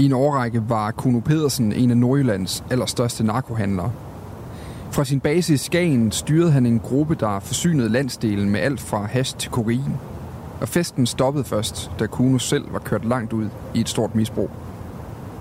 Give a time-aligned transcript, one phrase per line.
[0.00, 3.92] I en årrække var Kuno Pedersen en af Nordjyllands allerstørste narkohandlere.
[4.90, 9.06] Fra sin base i Skagen styrede han en gruppe, der forsynede landsdelen med alt fra
[9.06, 9.96] hash til kokain.
[10.60, 14.50] Og festen stoppede først, da Kuno selv var kørt langt ud i et stort misbrug.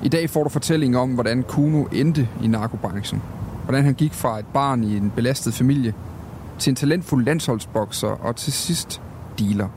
[0.03, 3.21] I dag får du fortælling om, hvordan Kuno endte i narkobranchen.
[3.63, 5.93] Hvordan han gik fra et barn i en belastet familie
[6.57, 9.01] til en talentfuld landsholdsbokser og til sidst
[9.39, 9.67] dealer.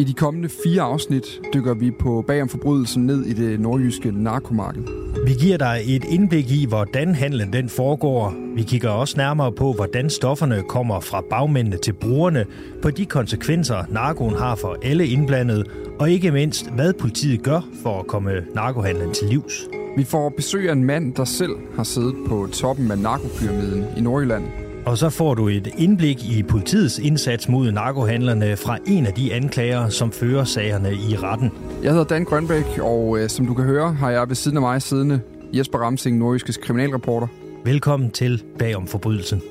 [0.00, 4.82] I de kommende fire afsnit dykker vi på bagom forbrydelsen ned i det nordjyske narkomarked.
[5.26, 8.34] Vi giver dig et indblik i, hvordan handlen den foregår.
[8.56, 12.44] Vi kigger også nærmere på, hvordan stofferne kommer fra bagmændene til brugerne,
[12.82, 15.64] på de konsekvenser, narkoen har for alle indblandede,
[15.98, 19.68] og ikke mindst, hvad politiet gør for at komme narkohandlen til livs.
[19.96, 24.00] Vi får besøg af en mand, der selv har siddet på toppen af narkopyramiden i
[24.00, 24.69] Nordjylland.
[24.86, 29.34] Og så får du et indblik i politiets indsats mod narkohandlerne fra en af de
[29.34, 31.50] anklager, som fører sagerne i retten.
[31.82, 34.60] Jeg hedder Dan Grønbæk, og øh, som du kan høre, har jeg ved siden af
[34.60, 35.20] mig siddende
[35.52, 37.26] Jesper Ramsing, nordjyskes kriminalreporter.
[37.64, 39.42] Velkommen til Bagom Forbrydelsen.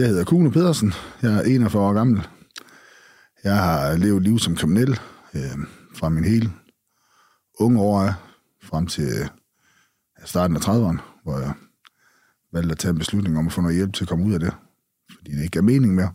[0.00, 0.92] Jeg hedder Kuno Pedersen.
[1.22, 2.28] Jeg er 41 år gammel.
[3.44, 5.00] Jeg har levet liv som kriminel
[5.34, 5.58] øh,
[5.94, 6.52] fra min hele
[7.58, 8.14] unge år
[8.62, 9.28] frem til øh,
[10.24, 11.52] starten af 30'erne, hvor jeg
[12.52, 14.40] valgte at tage en beslutning om at få noget hjælp til at komme ud af
[14.40, 14.52] det,
[15.16, 16.12] fordi det ikke er mening mere.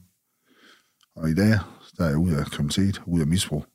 [1.16, 1.59] Og i dag
[1.97, 3.66] der er jeg ude af kriminalitet, ude af misbrug,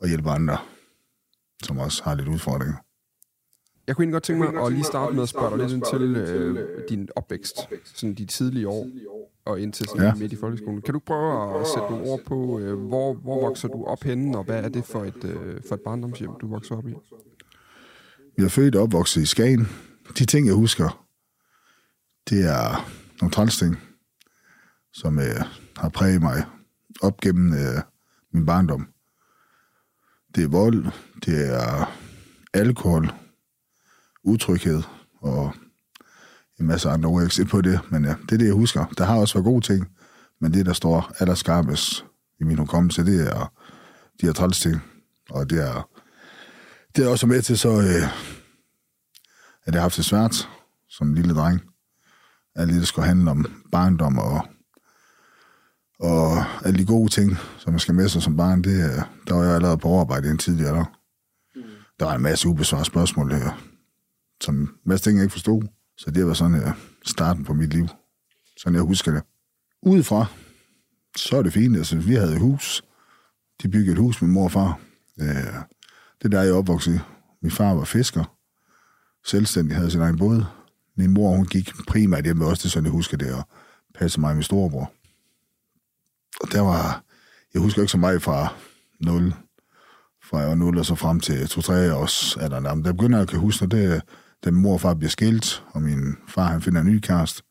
[0.00, 0.58] og hjælper andre,
[1.62, 2.76] som også har lidt udfordringer.
[3.86, 5.82] Jeg kunne egentlig godt tænke mig at lige starte med at spørge dig lidt ind
[5.90, 7.56] til øh, din opvækst,
[7.94, 8.86] sådan de tidlige år
[9.44, 10.14] og indtil sådan ja.
[10.14, 10.82] midt i folkeskolen.
[10.82, 14.38] Kan du prøve at sætte nogle ord på, øh, hvor, hvor vokser du op henne,
[14.38, 16.94] og hvad er det for et, øh, for et barndomshjem, du vokser op i?
[18.36, 19.68] Jeg er født og opvokset i Skagen.
[20.18, 21.06] De ting, jeg husker,
[22.30, 23.78] det er nogle trælsting,
[24.92, 25.42] som øh,
[25.76, 26.44] har præget mig
[27.02, 27.82] op gennem øh,
[28.32, 28.88] min barndom.
[30.34, 30.84] Det er vold,
[31.24, 31.92] det er
[32.54, 33.12] alkohol,
[34.24, 34.82] utryghed
[35.20, 35.52] og
[36.60, 37.22] en masse andre ord.
[37.22, 38.86] Jeg ikke på det, men ja, det er det, jeg husker.
[38.98, 39.88] Der har også været gode ting,
[40.40, 42.04] men det, der står allerskarpest
[42.40, 43.52] i min hukommelse, det er
[44.20, 44.82] de her træls ting.
[45.30, 45.88] Og det er,
[46.96, 48.02] det er også med til så, øh,
[49.64, 50.48] at jeg har haft det svært
[50.88, 51.60] som lille dreng.
[52.54, 54.46] Alt det, der skulle handle om barndom og,
[56.00, 59.44] og alle de gode ting, som man skal med sig som barn, det, der var
[59.44, 60.84] jeg allerede på overarbejde i en tidligere alder.
[62.00, 63.71] Der var en masse ubesvarede spørgsmål, øh,
[64.42, 65.62] som en masse ting, jeg ikke forstod.
[65.96, 66.70] Så det var sådan uh,
[67.04, 67.88] starten på mit liv.
[68.56, 69.22] Sådan jeg husker det.
[69.82, 70.26] Udefra,
[71.16, 71.76] så er det fint.
[71.76, 72.82] Altså, vi havde et hus.
[73.62, 74.80] De byggede et hus med mor og far.
[75.20, 75.26] Uh,
[76.18, 77.00] det er der, jeg opvoksede.
[77.42, 78.36] Min far var fisker.
[79.24, 80.44] Selvstændig havde sin egen båd.
[80.96, 83.48] Min mor, hun gik primært hjemme også, det sådan jeg husker det, og
[83.94, 84.92] passede mig med storebror.
[86.40, 87.04] Og der var,
[87.54, 88.54] jeg husker ikke så meget fra
[89.00, 89.34] 0,
[90.24, 92.84] fra jeg var 0 og så frem til 2-3 års alderen.
[92.84, 94.02] Der begynder jeg at kan huske, når det,
[94.44, 97.42] da min mor og far bliver skilt, og min far han finder en ny kæreste.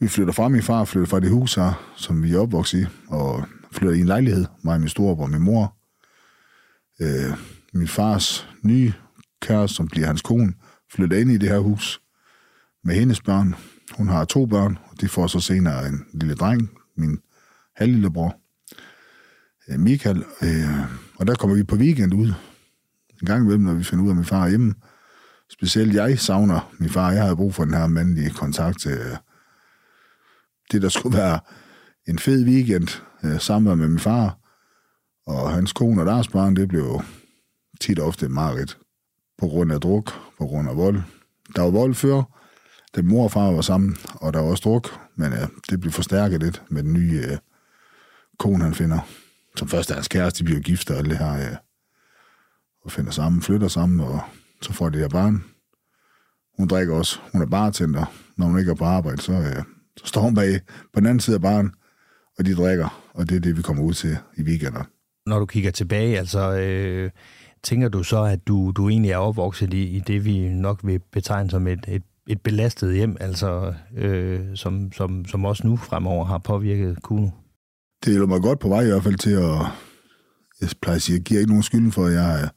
[0.00, 2.86] Vi flytter fra min far, flytter fra det hus her, som vi er opvokset i,
[3.08, 5.76] og flytter i en lejlighed, mig og min storebror og min mor.
[7.00, 7.32] Øh,
[7.74, 8.92] min fars nye
[9.42, 10.52] kæreste, som bliver hans kone,
[10.92, 12.00] flytter ind i det her hus
[12.84, 13.54] med hendes børn.
[13.96, 17.18] Hun har to børn, og de får så senere en lille dreng, min
[17.76, 18.36] halvlillebror,
[19.68, 20.24] øh, Michael.
[20.42, 20.80] Øh,
[21.16, 22.32] og der kommer vi på weekend ud.
[23.20, 24.74] En gang imellem, når vi finder ud af, at min far er hjemme.
[25.54, 27.10] Specielt jeg savner min far.
[27.10, 29.16] Jeg havde brug for den her mandlige kontakt til øh,
[30.72, 31.40] det, der skulle være
[32.08, 32.88] en fed weekend
[33.24, 34.38] øh, sammen med min far.
[35.26, 37.02] Og hans kone og deres barn, det blev
[37.80, 38.78] tit ofte meget
[39.38, 41.02] på grund af druk, på grund af vold.
[41.56, 42.22] Der var vold før,
[42.96, 45.92] da mor og far var sammen, og der var også druk, men øh, det blev
[45.92, 47.38] forstærket lidt med den nye øh,
[48.38, 48.98] kone, han finder.
[49.56, 51.56] Som først er hans kæreste, de bliver gift og alt det her, øh,
[52.84, 54.20] og finder sammen, flytter sammen, og
[54.62, 55.44] så får de her barn.
[56.58, 57.18] Hun drikker også.
[57.32, 58.04] Hun er bartender.
[58.36, 59.62] Når hun ikke er på arbejde, så, øh,
[59.96, 60.60] så står hun bag
[60.92, 61.72] på den anden side af baren,
[62.38, 64.82] og de drikker, og det er det, vi kommer ud til i weekender.
[65.26, 67.10] Når du kigger tilbage, altså, øh,
[67.62, 71.00] tænker du så, at du, du egentlig er opvokset i, i det, vi nok vil
[71.12, 76.24] betegne som et, et, et belastet hjem, altså øh, som, som, som også nu fremover
[76.24, 77.28] har påvirket Kuno?
[78.04, 79.66] Det hjælper mig godt på vej i hvert fald til at...
[80.60, 82.48] Jeg plejer at sige, jeg giver ikke nogen skylden for, at jeg er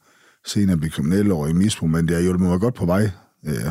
[0.48, 3.10] senere blive kriminelle over i misbrug, men det har hjulpet mig godt på vej.
[3.46, 3.70] Øh,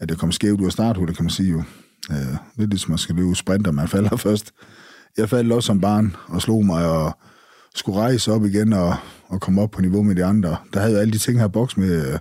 [0.00, 1.62] at det kom skævt ud af starthullet, kan man sige jo.
[2.10, 4.52] Øh, lidt ligesom man skal løbe sprinter, man falder først.
[5.16, 7.18] Jeg faldt også som barn og slog mig og
[7.74, 8.96] skulle rejse op igen og,
[9.28, 10.56] og komme op på niveau med de andre.
[10.72, 12.12] Der havde jeg alle de ting her boks med.
[12.12, 12.18] Øh,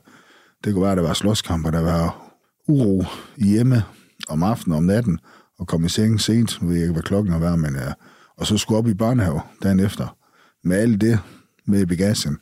[0.64, 2.34] det kunne være, at der var slåskamper, der var
[2.68, 3.06] uro
[3.38, 3.84] i hjemme
[4.30, 5.20] om aftenen om natten,
[5.60, 7.94] og komme i seng sent, nu ved jeg ikke, hvad klokken har været, men Øh,
[8.38, 10.18] og så skulle op i børnehave dagen efter.
[10.64, 11.20] Med alt det
[11.66, 12.38] med i bagagen,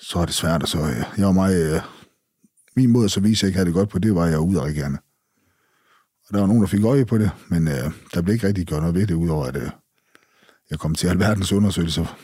[0.00, 1.74] så er det svært, og så uh, jeg var meget...
[1.74, 1.80] øh,
[2.76, 4.38] min måde så vise, at jeg ikke havde det godt på, det var, at jeg
[4.38, 4.98] var udadreagerende.
[6.28, 8.66] Og der var nogen, der fik øje på det, men øh, der blev ikke rigtig
[8.66, 9.70] gjort noget ved det, udover at øh,
[10.70, 12.18] jeg kom til alverdens undersøgelser.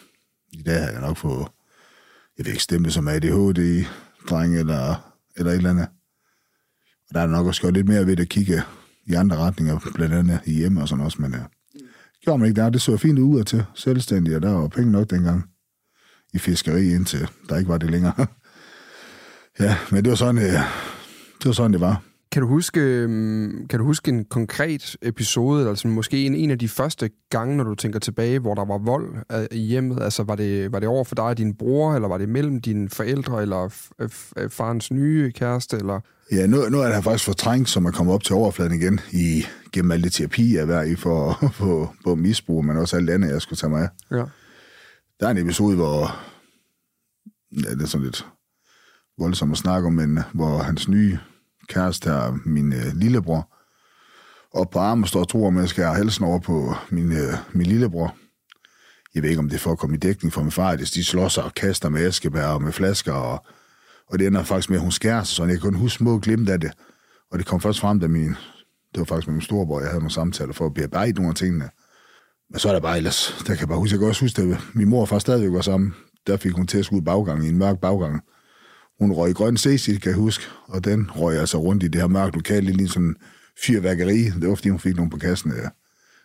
[0.53, 1.49] I dag har jeg nok fået,
[2.38, 5.88] jeg ved ikke stemme som ADHD-dreng eller, eller et eller andet.
[7.09, 8.62] Og der er nok også gjort lidt mere ved at kigge
[9.06, 11.41] i andre retninger, blandt andet i hjemme og sådan også, men øh,
[12.23, 12.71] gjorde man ikke der.
[12.71, 15.44] Det så fint ud af til selvstændig, og der var penge nok dengang
[16.35, 18.27] i fiskeri, indtil der ikke var det længere.
[19.61, 20.53] ja, men det var sådan, uh,
[21.39, 22.03] det var sådan, det var.
[22.35, 26.59] Kan du huske, øhm, kan du huske en konkret episode, altså måske en, en af
[26.59, 30.03] de første gange, når du tænker tilbage, hvor der var vold øh, i hjemmet?
[30.03, 32.61] Altså var det, var det over for dig og din bror, eller var det mellem
[32.61, 33.69] dine forældre, eller
[34.51, 35.77] farens nye kæreste?
[35.77, 36.01] Eller?
[36.33, 39.45] Ja, nu, nu er det faktisk fortrængt, som er kommet op til overfladen igen, i,
[39.73, 43.29] gennem alle de terapi, jeg er i for, for, for misbrug, men også alt andet,
[43.31, 44.17] jeg skulle tage mig af.
[44.17, 44.25] Ja.
[45.20, 46.20] Der er en episode, hvor
[47.52, 48.26] ja, det er sådan lidt
[49.19, 51.19] voldsomt at snakke om, men hvor hans nye
[51.69, 53.55] kæreste her, min øh, lillebror,
[54.55, 57.34] og på armen står og tror, at jeg skal have halsen over på min, øh,
[57.52, 58.16] min lillebror.
[59.14, 60.90] Jeg ved ikke, om det er for at komme i dækning for min far, hvis
[60.90, 63.46] de slår sig og kaster med æskebær og med flasker, og,
[64.06, 66.49] og det ender faktisk med, at hun skærer sig, så jeg kan huske små glimt
[66.49, 66.72] af det.
[67.31, 68.28] Og det kom først frem, da min,
[68.94, 71.34] det var faktisk med min storebror, jeg havde nogle samtaler for at bearbejde nogle af
[71.34, 71.70] tingene.
[72.55, 74.43] Men så er der bare ellers, der kan jeg bare huske, jeg kan også huske,
[74.43, 75.95] at min mor og far stadigvæk var sammen.
[76.27, 78.23] Der fik hun til at skulle ud baggang i en mørk baggang
[78.99, 82.00] hun røg i grøn Cecil, kan jeg huske, og den røg altså rundt i det
[82.00, 83.17] her mørke lokale, lige sådan
[83.67, 84.23] fyrværkeri.
[84.25, 85.52] Det var, fordi hun fik nogen på kassen.
[85.52, 85.69] Ja.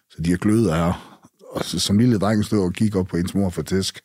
[0.10, 1.20] Så de er gløder her.
[1.52, 4.02] Og så, som lille dreng stod og kiggede op på ens mor for tæsk.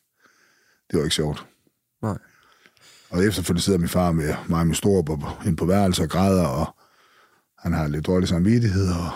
[0.91, 1.45] Det var ikke sjovt.
[2.01, 2.17] Nej.
[3.09, 6.09] Og efterfølgende sidder min far med mig og min store på, ind på værelse og
[6.09, 6.75] græder, og
[7.59, 9.09] han har lidt dårlig samvittighed, og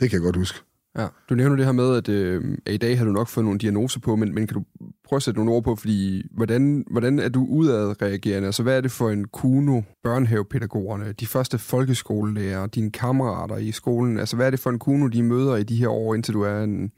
[0.00, 0.67] det kan jeg godt huske.
[0.98, 3.44] Ja, du nævner det her med, at, øh, at i dag har du nok fået
[3.44, 4.64] nogle diagnoser på, men, men kan du
[5.08, 8.46] prøve at sætte nogle ord på, fordi hvordan, hvordan er du udadreagerende?
[8.46, 14.18] Altså, hvad er det for en kuno, børnehavepædagogerne, de første folkeskolelærer, dine kammerater i skolen?
[14.18, 16.42] Altså, hvad er det for en kuno, de møder i de her år, indtil du
[16.42, 16.92] er en,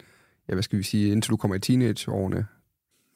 [0.48, 2.46] ja, hvad skal vi sige, indtil du kommer i teenageårene?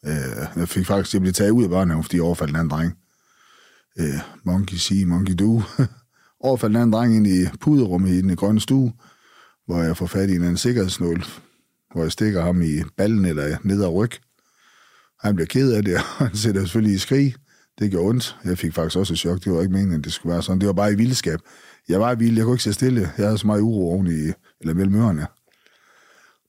[0.06, 2.70] Øh, jeg fik faktisk, jeg blev taget ud af børnehaven, fordi jeg overfaldt en anden
[2.70, 2.98] dreng.
[3.98, 5.62] Øh, monkey see, monkey do.
[6.40, 8.92] overfaldt en anden dreng ind i puderummet i den grønne stue,
[9.66, 11.25] hvor jeg får fat i en anden sikkerhedsnål,
[11.92, 14.11] hvor jeg stikker ham i ballen eller ned ad ryg.
[15.21, 17.35] Han bliver ked af det, og han sætter selvfølgelig i skrig.
[17.78, 18.37] Det gjorde ondt.
[18.44, 19.44] Jeg fik faktisk også et chok.
[19.44, 20.59] Det var ikke meningen, at det skulle være sådan.
[20.59, 21.40] Det var bare i vildskab.
[21.88, 22.37] Jeg var i vild.
[22.37, 23.00] Jeg kunne ikke se stille.
[23.00, 25.26] Jeg havde så meget uro oven i, eller mellem ørerne.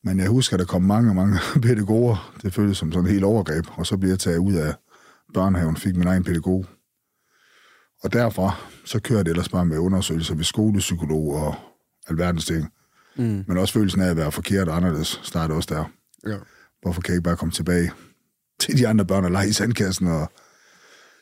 [0.03, 2.36] Men jeg husker, at der kom mange, mange pædagoger.
[2.41, 3.65] Det føltes som sådan en helt overgreb.
[3.72, 4.74] Og så blev jeg taget ud af
[5.34, 6.65] børnehaven, fik min egen pædagog.
[8.03, 8.55] Og derfra,
[8.86, 11.55] så kørte det ellers bare med undersøgelser ved skolepsykolog og
[12.07, 12.72] alverdens ting.
[13.17, 13.43] Mm.
[13.48, 15.91] Men også følelsen af at være forkert og anderledes startede også der.
[16.31, 16.38] Ja.
[16.81, 17.91] Hvorfor kan jeg ikke bare komme tilbage?
[18.60, 20.07] til de andre børn og lege i sandkassen.
[20.07, 20.31] Og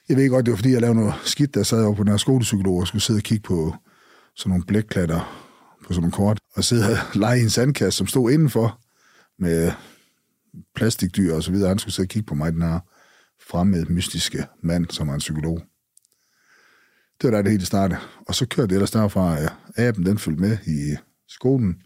[0.09, 2.11] jeg ved godt, det var fordi, jeg lavede noget skidt, der sad jeg på den
[2.11, 3.75] her skolepsykolog og skulle sidde og kigge på
[4.35, 5.49] sådan nogle blækklatter
[5.83, 8.79] på sådan nogle kort, og sidde og lege i en sandkasse, som stod indenfor
[9.39, 9.71] med
[10.75, 11.67] plastikdyr og så videre.
[11.67, 12.79] Han skulle sidde og kigge på mig, den her
[13.49, 15.61] fremmede, mystiske mand, som er en psykolog.
[17.21, 17.99] Det var der det hele startede.
[18.27, 20.95] Og så kørte det ellers derfra, at aben den fulgte med i
[21.33, 21.81] skolen.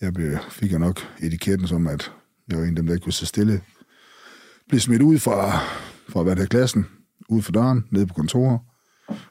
[0.00, 2.12] Jeg blev, fik jo nok etiketten som, at
[2.48, 3.62] jeg var en af dem, der ikke kunne sidde stille.
[4.68, 5.58] Blev smidt ud fra,
[6.08, 6.86] fra hvad der klassen,
[7.28, 8.60] ud for døren, ned på kontoret.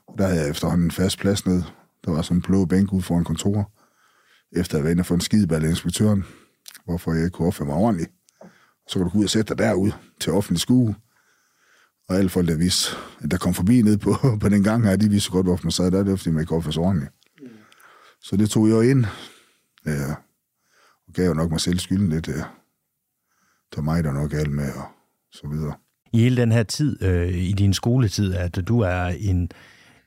[0.08, 1.64] Og der havde jeg efterhånden en fast plads ned.
[2.06, 3.66] Der var sådan en blå bænk ud foran kontoret.
[4.52, 6.24] Efter at være inde og få en skideball af inspektøren,
[6.86, 8.12] hvorfor jeg ikke kunne opføre mig ordentligt.
[8.88, 10.96] Så kunne du gå ud og sætte dig derud til offentlig skue.
[12.10, 14.96] Og alle folk, der vidste, at der kom forbi ned på, på den gang her,
[14.96, 16.04] de vidste godt, hvorfor man sad der.
[16.04, 17.12] Det var, fordi man ikke opførte sig ordentligt.
[18.24, 19.06] Så det tog jeg ind.
[19.86, 20.12] Ja,
[21.08, 22.28] og gav jo nok mig selv skylden lidt.
[22.28, 22.34] Ja.
[23.70, 24.86] Det var mig, der nok galt med, og
[25.32, 25.74] så videre.
[26.14, 29.52] I hele den her tid, øh, i din skoletid, at du er en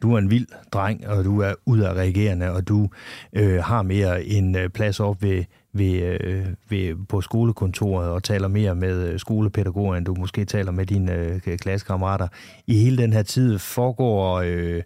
[0.02, 2.88] du er en vild dreng, og du er udadreagerende, og du
[3.32, 8.48] øh, har mere en øh, plads op ved, ved, øh, ved, på skolekontoret og taler
[8.48, 12.28] mere med øh, skolepædagoger, end du måske taler med dine øh, klassekammerater.
[12.66, 14.82] I hele den her tid foregår øh,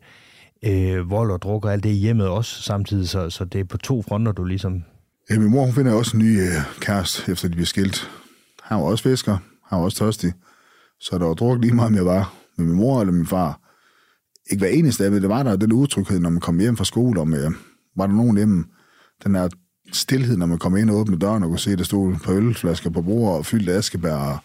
[0.64, 3.64] øh, vold og druk og alt det i hjemmet også samtidig, så, så det er
[3.64, 4.83] på to fronter, du ligesom...
[5.31, 8.11] Ja, min mor hun finder også en ny øh, kæreste, efter de bliver skilt.
[8.62, 9.37] Han var også fisker,
[9.67, 10.33] han var også tørstig,
[11.00, 13.61] så der var druk lige meget, om jeg var med min mor eller min far
[14.50, 17.21] ikke hver eneste af det, var der den utryghed, når man kom hjem fra skole,
[17.21, 17.50] om øh,
[17.97, 18.64] var der nogen hjemme,
[19.25, 19.49] den der
[19.93, 22.33] stillhed, når man kom ind og åbnede døren og kunne se, at der stod på
[22.33, 24.14] ølflasker på bordet og fyldte askebær.
[24.14, 24.38] Og,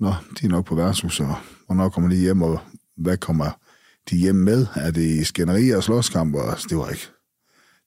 [0.00, 1.34] Nå, de er nok på værtshus, og
[1.66, 2.60] hvornår kommer de hjem, og
[2.96, 3.50] hvad kommer
[4.10, 4.66] de hjem med?
[4.74, 6.34] Er det skænderier og slåskamp?
[6.34, 7.08] Og altså, det var ikke.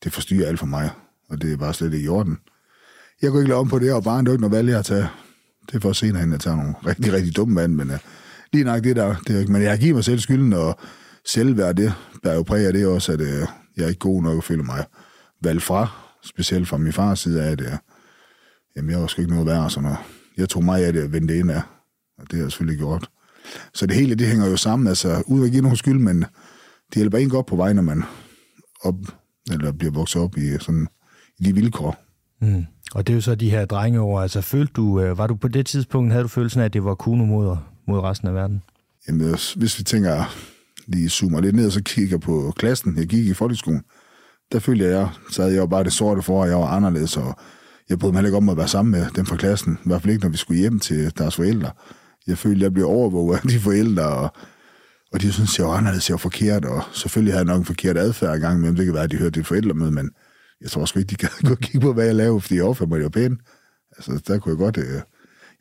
[0.04, 0.90] Det forstyrrer alt for mig,
[1.30, 2.38] og det er bare slet ikke i orden.
[3.22, 4.84] Jeg kunne ikke lade om på det, og bare en ikke noget valg, jeg har
[4.84, 5.10] taget.
[5.68, 7.98] Det er for senere, at jeg tager nogle rigtig, rigtig dumme mand, men uh,
[8.54, 10.80] lige nok det der, det er, men jeg giver mig selv skylden, og
[11.26, 11.94] selvværd, det
[12.24, 13.28] er jo præget af det også, at uh,
[13.78, 14.86] jeg er ikke god nok at føle mig
[15.42, 15.88] valgt fra,
[16.24, 17.78] specielt fra min fars side af, at uh,
[18.76, 19.98] jamen, jeg var sgu ikke noget værd, så noget.
[20.38, 21.62] jeg tog mig af det at vende det ind af,
[22.18, 23.10] og det har jeg selvfølgelig gjort.
[23.74, 26.20] Så det hele, det hænger jo sammen, altså uden at give nogen skyld, men
[26.90, 28.04] det hjælper en godt på vej, når man
[28.82, 28.96] op,
[29.52, 30.88] eller bliver vokset op i, sådan,
[31.40, 31.96] i de vilkår.
[32.42, 32.66] Mm.
[32.96, 35.48] Og det er jo så de her drengeår, altså følte du, øh, var du på
[35.48, 37.58] det tidspunkt, havde du følelsen af, at det var kuno mod,
[37.88, 38.64] mod resten af verden?
[39.08, 40.36] Jamen, hvis vi tænker
[40.88, 43.82] lige zoomer lidt ned og så kigger på klassen, jeg gik i folkeskolen,
[44.52, 47.36] der følte jeg, så jeg jo bare det sorte for, at jeg var anderledes, og
[47.90, 50.14] jeg brød mig ikke om at være sammen med dem fra klassen, i hvert fald
[50.14, 51.72] ikke, når vi skulle hjem til deres forældre.
[52.28, 54.30] Jeg følte, jeg blev overvåget af de forældre, og,
[55.14, 57.66] og de synes, jeg var anderledes, jeg var forkert, og selvfølgelig havde jeg nok en
[57.66, 60.12] forkert adfærd gang men det kan være, at de hørte det forældre med, men
[60.62, 62.90] jeg tror også ikke, de kan gå kigge på, hvad jeg lavede, fordi jeg opførte
[62.90, 63.40] mig jo pænt.
[63.98, 64.78] Altså, der kunne jeg godt...
[64.78, 65.02] Øh,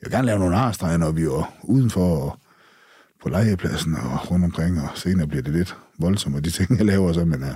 [0.01, 2.39] jeg vil gerne lave nogle arstreger, når vi var udenfor, og
[3.23, 6.85] på legepladsen og rundt omkring, og senere bliver det lidt voldsomt, og de ting, jeg
[6.85, 7.55] laver så, men, ja.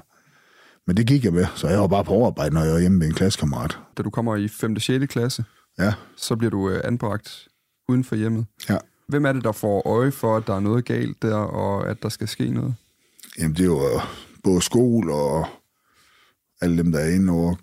[0.87, 2.97] men det gik jeg med, så jeg var bare på overarbejde, når jeg var hjemme
[2.97, 3.77] med en klassekammerat.
[3.97, 4.75] Da du kommer i 5.
[4.75, 5.05] og 6.
[5.05, 5.45] klasse,
[5.79, 5.93] ja.
[6.17, 7.47] så bliver du øh, anbragt
[7.89, 8.45] uden for hjemmet.
[8.69, 8.77] Ja.
[9.07, 12.03] Hvem er det, der får øje for, at der er noget galt der, og at
[12.03, 12.75] der skal ske noget?
[13.39, 14.01] Jamen, det er jo øh,
[14.43, 15.47] både skole og
[16.61, 17.55] alle dem, der er inde over,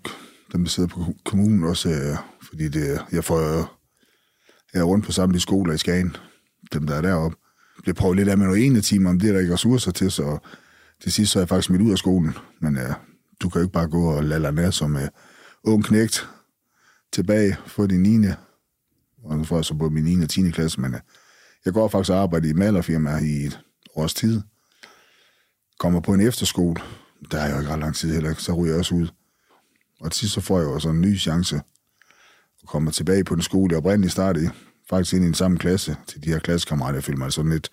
[0.53, 3.65] dem, der sidder på kommunen også, øh, fordi det, jeg får øh,
[4.73, 6.15] jeg er rundt på samtlige skoler i Skagen,
[6.73, 7.37] dem, der er deroppe
[7.85, 10.11] bliver prøvet lidt af med nogle ene timer, om det er der ikke ressourcer til,
[10.11, 10.37] så
[11.01, 12.33] til sidst så er jeg faktisk smidt ud af skolen.
[12.59, 12.93] Men ja,
[13.41, 15.01] du kan jo ikke bare gå og lade ned som uh,
[15.63, 16.29] ung knægt
[17.11, 18.27] tilbage for din 9.
[19.23, 20.23] Og så får jeg så både min 9.
[20.23, 20.49] og 10.
[20.49, 20.99] klasse, men uh,
[21.65, 23.59] jeg går faktisk og arbejder i malerfirma i et
[23.95, 24.41] års tid.
[25.79, 26.81] Kommer på en efterskole,
[27.31, 29.07] der er jo ikke ret lang tid heller, så ryger jeg også ud.
[30.01, 31.61] Og til sidst så får jeg jo så en ny chance
[32.61, 34.49] og kommer tilbage på den skole, jeg oprindeligt startede i
[34.89, 36.95] faktisk ind i den samme klasse til de her klassekammerater.
[36.95, 37.69] Jeg føler mig sådan lidt...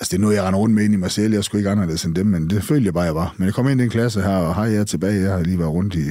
[0.00, 1.34] Altså, det er noget, jeg render rundt med ind i mig selv.
[1.34, 3.34] Jeg skulle ikke anderledes end dem, men det følte jeg bare, jeg var.
[3.38, 5.20] Men jeg kom ind i en klasse her, og hej, jeg er tilbage.
[5.20, 6.08] Jeg har lige været rundt i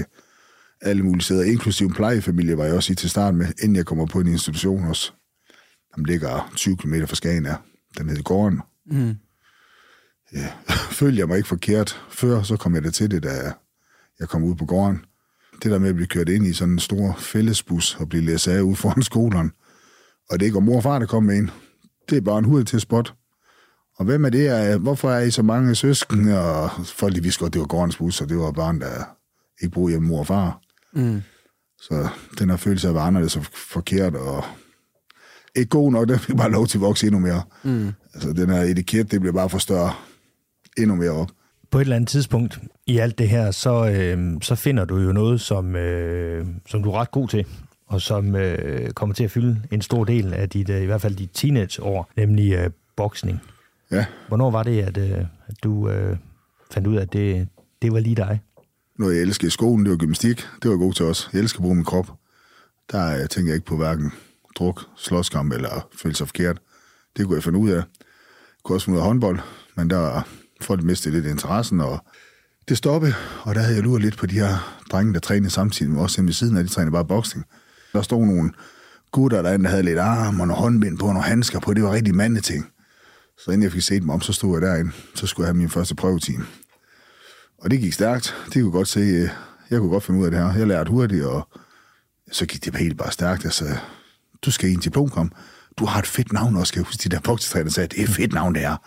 [0.82, 1.44] alle mulige steder.
[1.44, 4.28] Inklusive en plejefamilie var jeg også i til start med, inden jeg kommer på en
[4.28, 5.14] institution også.
[5.96, 7.56] Den ligger 20 km fra Skagen her.
[7.98, 8.62] Den hedder Gården.
[8.86, 9.16] Mm.
[10.34, 10.52] Ja,
[11.00, 12.02] følte jeg mig ikke forkert.
[12.10, 13.54] Før så kom jeg der til det, da
[14.20, 15.06] jeg kom ud på gården.
[15.64, 18.48] Det der med at blive kørt ind i sådan en stor fællesbus og blive læst
[18.48, 19.52] af ude foran skolen,
[20.30, 21.52] og det er ikke mor og far, der kommer med en.
[22.10, 23.14] Det er bare en hurtig til spot.
[23.98, 24.80] Og hvem er det?
[24.80, 26.28] Hvorfor er I så mange søsken?
[26.28, 29.04] Og folk de vidste godt, det var gårdens bus, og det var barn, der
[29.62, 30.62] ikke boede hjemme mor og far.
[30.94, 31.22] Mm.
[31.82, 32.08] Så
[32.40, 34.44] den her følelse af, at være så forkert, og
[35.56, 37.42] ikke god nok, den fik bare lov til at vokse endnu mere.
[37.64, 37.92] Mm.
[38.14, 39.94] Altså, den her etiket, det bliver bare for større
[40.78, 41.32] endnu mere op.
[41.72, 45.12] På et eller andet tidspunkt i alt det her, så, øh, så finder du jo
[45.12, 47.46] noget, som, øh, som du er ret god til
[47.92, 51.02] og som øh, kommer til at fylde en stor del af dit, øh, i hvert
[51.02, 53.40] fald dit teenageår, nemlig øh, boksning.
[53.92, 54.06] Ja.
[54.28, 56.18] Hvornår var det, at, øh, at du øh,
[56.72, 57.48] fandt ud af, at det,
[57.82, 58.40] det var lige dig?
[59.00, 60.48] Noget, jeg elsker i skolen, det var gymnastik.
[60.64, 61.30] Det var godt til os.
[61.34, 62.12] Jeg elsker at bruge min krop.
[62.92, 64.12] Der øh, tænker jeg ikke på hverken
[64.56, 66.60] druk, slåskamp eller føle sig forkert.
[67.18, 67.76] Det kunne jeg finde ud af.
[67.76, 67.84] Jeg
[68.64, 69.40] kunne også finde ud af håndbold,
[69.76, 70.22] men der
[70.62, 72.06] folk mistede lidt interessen, og
[72.70, 75.92] det stoppede, og der havde jeg luret lidt på de her drenge, der trænede samtidig
[75.92, 77.46] med os ved siden af, de trænede bare boksning.
[77.94, 78.52] Der stod nogle
[79.12, 81.74] gutter derinde, der havde lidt arm og nogle håndbind på, og nogle handsker på.
[81.74, 82.72] Det var rigtig mandeting.
[83.38, 84.92] Så inden jeg fik set dem om, så stod jeg derinde.
[85.16, 86.46] Så skulle jeg have min første prøvetime.
[87.58, 88.36] Og det gik stærkt.
[88.54, 89.30] Det kunne godt se, øh,
[89.70, 90.54] jeg kunne godt finde ud af det her.
[90.54, 91.48] Jeg lærte hurtigt, og
[92.32, 93.46] så gik det helt bare stærkt.
[93.46, 93.78] altså
[94.46, 95.36] du skal i en diplomkamp.
[95.78, 97.04] Du har et fedt navn også, skal jeg huske.
[97.04, 98.78] De der boksetræner sagde, det er et fedt navn, det er.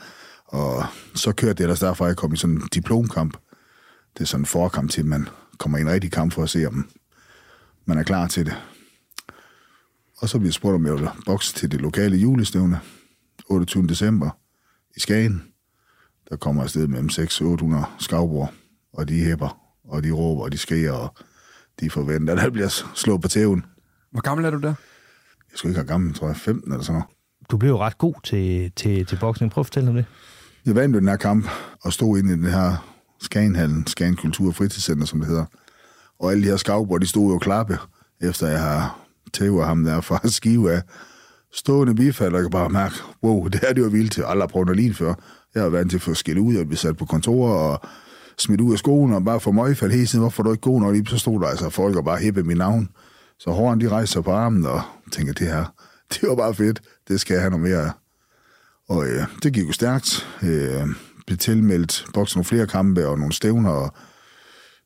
[0.44, 3.36] Og så kørte det ellers derfra, jeg kom i sådan en diplomkamp.
[4.14, 6.50] Det er sådan en forkamp til, at man kommer i en rigtig kamp for at
[6.50, 6.88] se, om
[7.84, 8.54] man er klar til det.
[10.18, 12.80] Og så bliver jeg spurgt, om jeg ville bokse til det lokale julestævne
[13.46, 13.86] 28.
[13.86, 14.30] december
[14.96, 15.42] i Skagen.
[16.30, 18.52] Der kommer afsted mellem 600-800 skavbord,
[18.92, 21.14] og de hæpper, og de råber, og de skriger, og
[21.80, 23.64] de forventer, at der bliver slået på tæven.
[24.10, 24.74] Hvor gammel er du der?
[25.54, 27.10] Jeg skulle ikke have gammel, tror jeg, 15 eller sådan noget.
[27.50, 29.52] Du blev jo ret god til, til, til boksning.
[29.52, 30.04] Prøv at fortælle om det.
[30.66, 31.48] Jeg vandt jo den her kamp,
[31.84, 35.44] og stod inde i den her Skagenhallen, Skagen Kultur- og Fritidscenter, som det hedder.
[36.20, 37.78] Og alle de her skavbror, de stod jo klappe,
[38.20, 38.98] efter jeg har
[39.32, 40.82] tævet ham der fra skive af
[41.52, 44.22] stående bifald, og jeg kan bare mærke, wow, det er det jo vildt til.
[44.22, 45.14] Aldrig prøvet noget lige før.
[45.54, 47.80] Jeg har været til at få skilt ud og blive sat på kontor og
[48.38, 50.20] smidt ud af skolen og bare få møgfald hele tiden.
[50.20, 51.08] Hvorfor er du ikke god nok?
[51.08, 52.88] Så stod der altså folk og bare hæppe mit navn.
[53.44, 54.82] Så Horn, de rejser på armen og
[55.12, 55.64] tænker, det her,
[56.12, 56.82] det var bare fedt.
[57.08, 57.90] Det skal jeg have noget mere af.
[58.88, 60.26] Og øh, det gik jo stærkt.
[60.42, 60.86] Øh,
[61.26, 63.94] blev tilmeldt bokset nogle flere kampe og nogle stævner, og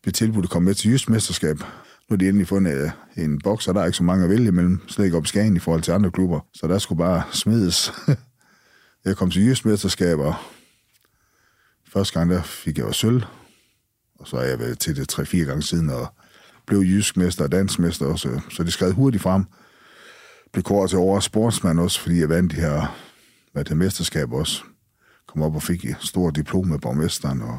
[0.02, 1.58] blev tilbudt at komme med til Jysk Mesterskab.
[1.58, 1.66] Nu
[2.10, 4.88] har de endelig fundet øh, en bokser, der er ikke så mange at vælge imellem,
[4.88, 6.40] slet ikke op i Skagen i forhold til andre klubber.
[6.54, 7.92] Så der skulle bare smides.
[9.04, 10.34] jeg kom til Jysk Mesterskab, og
[11.92, 13.22] første gang der fik jeg jo sølv,
[14.18, 16.06] og så har jeg været til det tre-fire gange siden, og
[16.68, 19.44] blev jysk mester og dansmester også, så det skred hurtigt frem.
[20.52, 22.96] Blev kåret til over sportsmand også, fordi jeg vandt de her
[23.52, 24.62] hvad det mesterskab også.
[25.28, 27.58] Kom op og fik et stort diplom med borgmesteren, og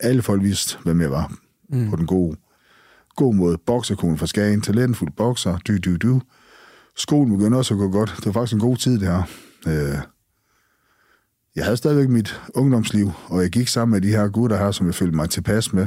[0.00, 1.32] alle folk vidste, hvem jeg var
[1.68, 1.90] mm.
[1.90, 2.36] på den gode,
[3.16, 3.58] gode måde.
[3.66, 6.22] Bokserkonen fra Skagen, talentfuld bokser, du, du, du.
[6.96, 8.14] Skolen begyndte også at gå godt.
[8.16, 9.22] Det var faktisk en god tid, det her.
[9.66, 9.98] Øh,
[11.56, 14.86] jeg havde stadigvæk mit ungdomsliv, og jeg gik sammen med de her gutter her, som
[14.86, 15.86] jeg følte mig tilpas med.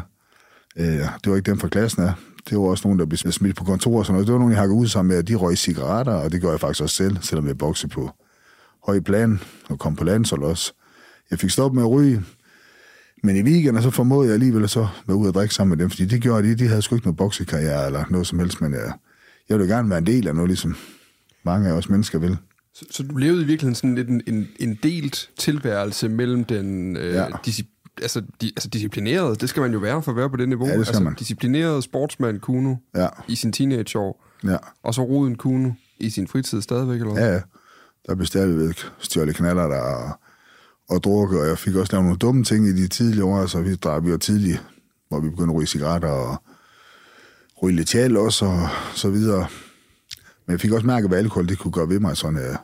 [0.77, 0.85] Øh,
[1.23, 2.13] det var ikke dem fra klassen af.
[2.49, 4.27] Det var også nogen, der blev smidt på kontor og sådan noget.
[4.27, 6.49] Det var nogen, jeg hakkede ud sammen med, at de røg cigaretter, og det gør
[6.49, 8.11] jeg faktisk også selv, selvom jeg bokser på
[8.85, 10.73] høj plan og kom på landshold også.
[11.31, 12.21] Jeg fik stoppet med at ryge,
[13.23, 15.89] men i weekenden så formåede jeg alligevel så være ude og drikke sammen med dem,
[15.89, 16.55] fordi det gjorde de.
[16.55, 18.93] De havde sgu ikke noget boksekarriere eller noget som helst, men jeg,
[19.49, 20.75] jeg ville gerne være en del af noget, ligesom
[21.43, 22.37] mange af os mennesker vil.
[22.75, 26.97] Så, så du levede i virkeligheden sådan lidt en, en, en delt tilværelse mellem den
[26.97, 27.25] øh, Ja.
[27.27, 30.49] disci- altså, di, altså disciplineret, det skal man jo være for at være på det
[30.49, 30.67] niveau.
[30.67, 31.13] Ja, det skal altså, man.
[31.13, 33.07] disciplineret sportsmand Kuno Ja.
[33.27, 34.57] i sin teenageår, Ja.
[34.83, 37.23] og så roden Kuno i sin fritid stadigvæk, eller hvad?
[37.27, 37.41] Ja, ja.
[38.07, 40.11] Der blev stadigvæk stjålet knaller der og,
[40.89, 43.61] og drukke, og jeg fik også lavet nogle dumme ting i de tidlige år, så
[43.61, 44.63] vi drak vi var tidligt,
[45.09, 46.37] hvor vi begyndte at ryge cigaretter og
[47.63, 49.47] ryge lidt tjal også, og så videre.
[50.45, 52.55] Men jeg fik også mærke, hvad alkohol det kunne gøre ved mig, sådan, øh,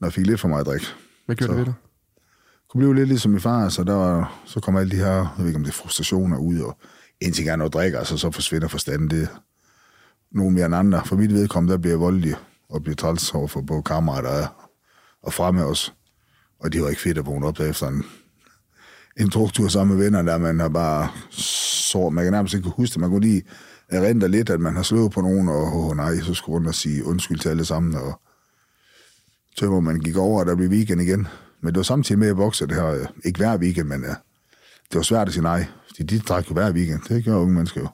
[0.00, 0.82] når jeg fik lidt for meget drik.
[1.26, 1.74] Hvad gjorde Så- det ved dig?
[2.70, 5.30] Kunne blive lidt ligesom min far, så der var, så kom alle de her, jeg
[5.38, 6.78] ved ikke om det er frustrationer ud, og
[7.20, 9.28] en ting er noget drikker, altså så forsvinder forstanden det.
[10.32, 11.02] Nogle mere end andre.
[11.04, 12.34] For mit vedkommende, der bliver jeg voldelig
[12.68, 14.46] og bliver træls over for både kammerater og,
[15.22, 15.94] og fremme os.
[16.60, 18.04] Og det var ikke fedt at vågne op der efter en,
[19.20, 22.10] en druktur sammen med venner, der man har bare sår.
[22.10, 23.00] Man kan nærmest ikke huske det.
[23.00, 23.42] Man kunne lige
[23.88, 26.74] erindre lidt, at man har slået på nogen, og oh, nej, så skulle rundt og
[26.74, 28.20] sige undskyld til alle sammen, og
[29.56, 31.26] så man gik over, og der blev weekend igen.
[31.62, 34.08] Men det var samtidig med at bokse det her, øh, ikke hver weekend, men uh,
[34.90, 35.64] det var svært at sige nej.
[35.86, 37.00] Fordi de drak jo hver weekend.
[37.08, 37.88] Det gør unge mennesker jo.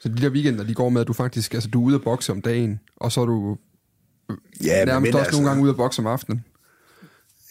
[0.00, 2.02] Så de der weekender, de går med, at du faktisk, altså du er ude at
[2.02, 3.56] bokse om dagen, og så er du
[4.64, 6.44] Ja, men nærmest mindre, også nogle gange ude at bokse om aftenen.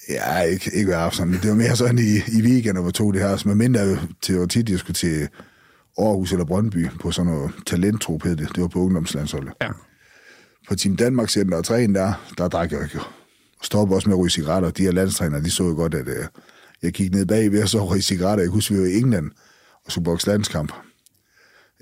[0.10, 1.32] Ja, ikke, ikke hver aften.
[1.32, 3.38] Det var mere sådan i, i weekender, hvor tog det her.
[3.38, 5.30] Så med mindre til, hvor tit jeg skulle til
[5.98, 8.50] Aarhus eller Brøndby på sådan noget talenttrup, hed det.
[8.56, 9.54] Det var på ungdomslandsholdet.
[9.62, 9.70] Ja.
[10.70, 13.00] På Team Danmark Center og træen der, der drak jeg ikke
[13.64, 14.70] stoppe også med at ryge cigaretter.
[14.70, 16.26] De her landstræner, de så jo godt, at øh,
[16.84, 18.44] jeg kiggede ned bagved og så røg cigaretter.
[18.44, 19.32] Jeg husker, vi var i England
[19.86, 20.74] og skulle bokse landskamp.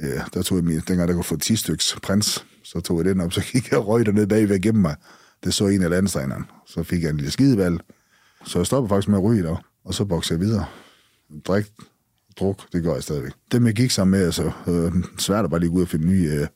[0.04, 3.06] Uh, der tog jeg min, dengang der kunne få 10 styks prins, så tog jeg
[3.06, 4.96] den op, så gik jeg og røg dernede bagved og mig.
[5.44, 6.46] Det så en af landstræneren.
[6.68, 7.80] Så fik jeg en lille skidevalg.
[8.46, 10.66] Så jeg stoppede faktisk med at ryge der, og så boksede jeg videre.
[11.48, 11.66] Drik,
[12.40, 13.32] druk, det gør jeg stadigvæk.
[13.52, 16.08] Dem jeg gik sammen med, altså, øh, svært at bare lige gå ud og finde
[16.08, 16.48] nye øh,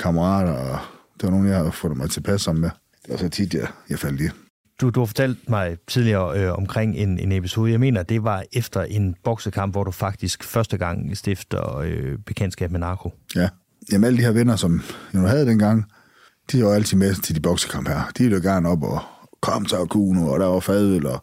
[0.00, 0.78] kammerater, og
[1.14, 2.70] Det var nogen, jeg har fundet mig tilpas sammen med.
[3.02, 4.43] Det var så tit, jeg, jeg faldt i.
[4.84, 7.70] Du, du har fortalt mig tidligere øh, omkring en, en episode.
[7.70, 12.70] Jeg mener, det var efter en boksekamp, hvor du faktisk første gang stifter øh, bekendtskab
[12.70, 13.12] med narko.
[13.36, 13.48] Ja.
[13.92, 15.84] Jamen alle de her venner, som jeg nu havde dengang,
[16.52, 18.10] de var altid med til de boksekamp her.
[18.18, 19.00] De ville gerne op og
[19.40, 21.22] kom til Akuno, og der var fadøl, og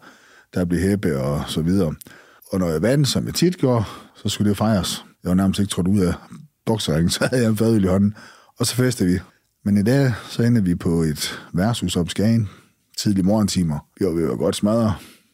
[0.54, 1.94] der blev hæppe og så videre.
[2.52, 3.84] Og når jeg vandt, som jeg tit gjorde,
[4.16, 5.06] så skulle det fejres.
[5.24, 6.14] Jeg var nærmest ikke trådt ud af
[6.66, 8.16] bokseringen, så havde jeg en fadøl i hånden,
[8.60, 9.20] og så festede vi.
[9.66, 12.50] Men i dag, så endte vi på et værtshus op Skagen,
[13.04, 13.80] tidlige morgentimer.
[14.00, 14.94] Vi var godt smadret.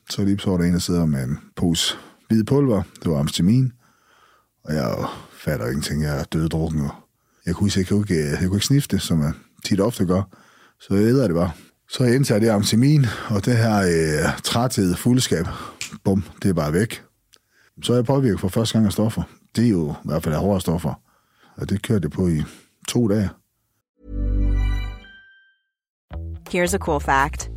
[0.10, 1.96] Så lige så var der en, der sidder med en pose
[2.28, 2.82] hvid pulver.
[3.04, 3.72] Det var amfetamin.
[4.64, 6.04] Og jeg fatter ingenting.
[6.04, 6.82] Jeg er døddrukken.
[6.82, 6.92] Og
[7.46, 9.34] jeg kunne, jeg, kunne ikke, jeg kunne ikke snifte det, som jeg
[9.66, 10.22] tit ofte gør.
[10.80, 11.52] Så jeg æder det bare.
[11.90, 15.46] Så jeg indtager det amfetamin, og det her øh, træthed, fuldskab,
[16.04, 17.04] bum, det er bare væk.
[17.84, 19.24] Så er jeg påvirket for første gang af stoffer.
[19.56, 20.94] Det er jo i hvert fald af hårde stoffer.
[21.56, 22.44] Og det kørte det på i
[22.88, 23.30] to dage.
[26.50, 27.57] Here's a cool fact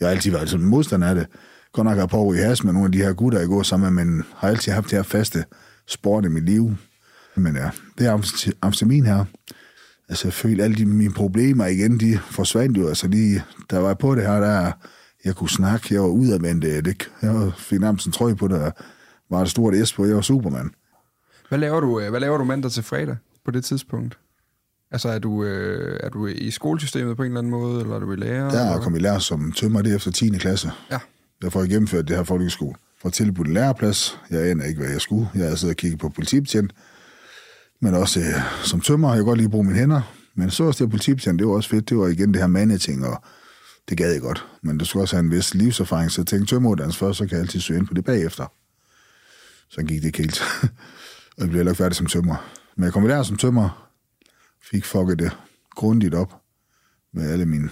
[0.00, 1.26] Jeg har altid været sådan modstander af det.
[1.72, 3.94] Godt nok har på i has med nogle af de her gutter, jeg går sammen
[3.94, 5.44] med, men har altid haft det her faste
[5.86, 6.74] sport i mit liv.
[7.34, 9.24] Men ja, det er amfetamin her.
[10.08, 12.88] Altså, jeg følte alle de, mine problemer igen, de forsvandt jo.
[12.88, 14.72] Altså, lige, der var jeg på det her, der
[15.24, 16.64] jeg kunne snakke, jeg var udadvendt.
[16.64, 18.70] Øh, det, jeg fik nærmest en trøje på, der
[19.30, 20.70] var et stort S på, jeg var Superman.
[21.48, 24.18] Hvad laver du, øh, hvad laver du mandag til fredag på det tidspunkt?
[24.90, 27.98] Altså, er du, øh, er du i skolesystemet på en eller anden måde, eller er
[27.98, 28.50] du i lærer?
[28.50, 30.28] Der er kommet i lærer som tømmer det efter 10.
[30.28, 30.70] klasse.
[30.90, 30.98] Ja.
[31.42, 32.74] Jeg får gennemført det her folkeskole.
[33.02, 34.18] For tilbudt en læreplads.
[34.30, 35.28] Jeg aner ikke, hvad jeg skulle.
[35.34, 36.72] Jeg har siddet og kigget på politibetjent.
[37.80, 40.14] Men også øh, som tømmer, jeg kan godt lige bruge mine hænder.
[40.34, 41.88] Men så også det politibetjent, det var også fedt.
[41.88, 43.22] Det var igen det her mandeting, og
[43.88, 44.46] det gad jeg godt.
[44.62, 47.32] Men du skulle også have en vis livserfaring, så jeg tænkte, tømmeruddannelse først, så kan
[47.32, 48.52] jeg altid søge ind på det bagefter.
[49.70, 50.42] Så gik det ikke helt.
[51.36, 52.50] og jeg blev heller ikke færdig som tømmer.
[52.76, 53.87] Men jeg kom i lærer som tømmer,
[54.70, 55.36] fik fucket det
[55.70, 56.42] grundigt op
[57.12, 57.70] med alle mine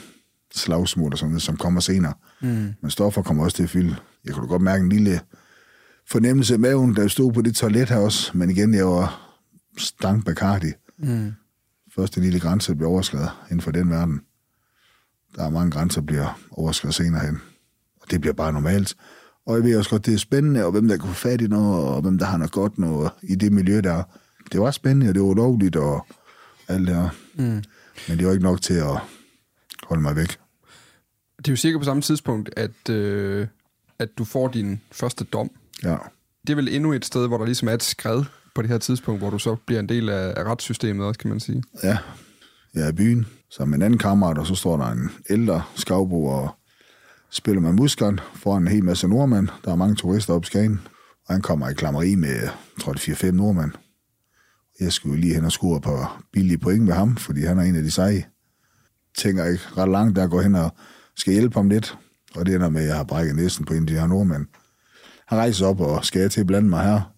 [0.55, 2.13] slagsmål og sådan noget, som kommer senere.
[2.41, 2.75] Mm.
[2.81, 3.97] Men stoffer kommer også til at fylde.
[4.25, 5.21] Jeg kunne da godt mærke en lille
[6.07, 8.39] fornemmelse i maven, da jeg stod på det toilet her også.
[8.39, 9.39] Men igen, jeg var
[9.79, 10.73] stank Bacardi.
[10.99, 11.33] Mm.
[11.95, 14.21] Første lille grænse bliver overskrevet inden for den verden.
[15.37, 17.41] Der er mange grænser, der bliver overskrevet senere hen.
[18.01, 18.97] Og det bliver bare normalt.
[19.47, 21.47] Og jeg ved også godt, det er spændende, og hvem der kan få fat i
[21.47, 24.03] noget, og hvem der har noget godt noget i det miljø der.
[24.53, 26.07] Det var spændende, og det var ulovligt, og
[26.69, 27.09] alt det her.
[27.35, 27.63] Mm.
[28.09, 28.99] Men det var ikke nok til at
[29.83, 30.39] holde mig væk.
[31.37, 33.47] Det er jo cirka på samme tidspunkt, at, øh,
[33.99, 35.51] at du får din første dom.
[35.83, 35.97] Ja.
[36.47, 38.25] Det er vel endnu et sted, hvor der ligesom er et skred
[38.55, 41.31] på det her tidspunkt, hvor du så bliver en del af, af retssystemet også, kan
[41.31, 41.63] man sige.
[41.83, 41.99] Ja,
[42.75, 45.63] jeg er i byen sammen med en anden kammerat, og så står der en ældre
[45.75, 46.51] skavbo og
[47.31, 49.49] spiller med muskeren foran en hel masse nordmænd.
[49.65, 50.81] Der er mange turister op i Skagen,
[51.27, 52.51] og han kommer i klammeri med, jeg
[52.81, 53.73] tror det er 4-5 nordmænd.
[54.81, 57.77] Jeg skulle lige hen og score på billige point med ham, fordi han er en
[57.77, 58.25] af de seje.
[59.19, 60.71] Tænker ikke ret langt, der går hen og
[61.17, 61.99] skal hjælpe ham lidt.
[62.35, 64.47] Og det ender med, at jeg har brækket næsten på en af de her nordmænd.
[65.27, 67.13] Han rejser op og skal jeg til at blande mig her.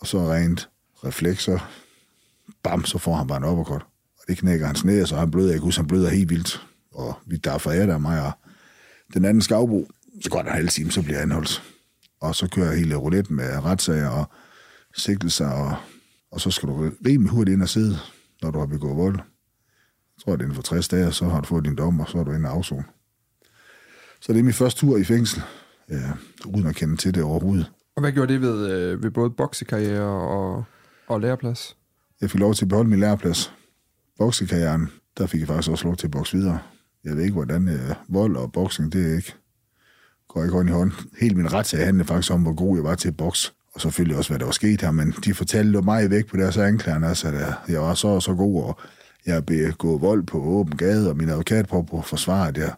[0.00, 0.68] Og så rent
[1.04, 1.70] reflekser.
[2.62, 3.82] Bam, så får han bare en uppercut.
[4.18, 5.50] Og det knækker hans næse, så han bløder.
[5.50, 6.66] Jeg kan huske, han bløder helt vildt.
[6.92, 8.32] Og vi derfor er der mig og
[9.14, 9.88] den anden skavbo.
[10.22, 11.62] Så går der en halv time, så bliver jeg anholdt.
[12.20, 14.30] Og så kører jeg hele rouletten med retssager og
[14.94, 15.48] sigtelser.
[15.48, 15.76] Og,
[16.30, 17.96] og så skal du rimelig hurtigt ind og sidde,
[18.42, 19.16] når du har begået vold.
[19.16, 22.18] Jeg tror, at inden for 60 dage, så har du fået din dom, og så
[22.18, 22.84] er du inde og afzone.
[24.20, 25.42] Så det er min første tur i fængsel,
[25.90, 26.12] ja,
[26.46, 27.72] uden at kende til det overhovedet.
[27.96, 30.64] Og hvad gjorde det ved, øh, ved både boksekarriere og,
[31.06, 31.76] og læreplads?
[32.20, 33.52] Jeg fik lov til at beholde min læreplads.
[34.18, 34.88] Boksekarrieren,
[35.18, 36.58] der fik jeg faktisk også lov til at bokse videre.
[37.04, 39.34] Jeg ved ikke, hvordan øh, vold og boksning, det er ikke,
[40.28, 40.92] går ikke hånd i hånd.
[41.20, 43.52] Helt min retssag handlede faktisk om, hvor god jeg var til at bokse.
[43.78, 46.36] Og selvfølgelig også, hvad der var sket her, men de fortalte jo mig væk på
[46.36, 48.80] deres anklagerne, altså, at jeg var så og så god, og
[49.26, 52.72] jeg begået vold på åben gade, og min advokat på at forsvare, at jeg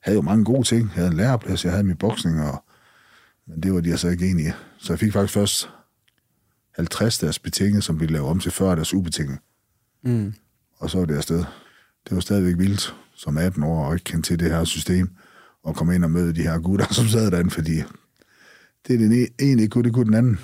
[0.00, 0.82] havde jo mange gode ting.
[0.82, 2.64] Jeg havde en læreplads, jeg havde min boksning, og,
[3.46, 4.54] men det var de altså ikke enige.
[4.78, 5.70] Så jeg fik faktisk først
[6.76, 9.38] 50 deres betinget, som blev lavet om til 40 deres ubetinget.
[10.04, 10.34] Mm.
[10.78, 11.44] Og så var det afsted.
[12.08, 15.10] Det var stadigvæk vildt, som 18 år, og ikke kendte til det her system,
[15.64, 17.82] og komme ind og møde de her gutter, som sad derinde, fordi
[18.88, 20.38] det er den ene ikke kunne, det kunne den anden.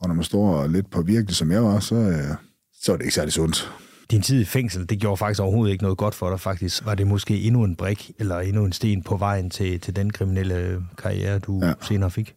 [0.00, 2.36] Og når man står lidt på virkelig, som jeg var, så, øh,
[2.80, 3.72] så er det ikke særlig sundt.
[4.10, 6.84] din tid i fængsel, det gjorde faktisk overhovedet ikke noget godt for dig faktisk.
[6.84, 10.10] Var det måske endnu en brik, eller endnu en sten på vejen til, til den
[10.10, 11.72] kriminelle karriere, du ja.
[11.82, 12.34] senere fik?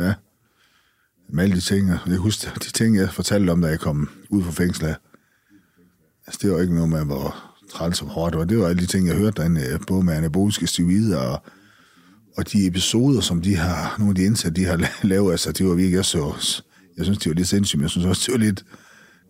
[0.00, 0.14] Ja.
[1.28, 4.42] Med alle de ting, jeg husker de ting, jeg fortalte om, da jeg kom ud
[4.42, 4.96] fra fængslet.
[6.26, 7.34] Altså, det var ikke noget med, hvor
[7.70, 8.44] træls og hårdt det var.
[8.44, 11.42] Det var alle de ting, jeg hørte derinde, både med anaboliske steroider og,
[12.36, 15.66] og de episoder, som de har, nogle af de indsatte, de har lavet, altså, det
[15.66, 16.34] var virkelig, jeg så,
[16.96, 18.64] jeg synes, det var lidt sindssygt, men jeg synes også, det var lidt,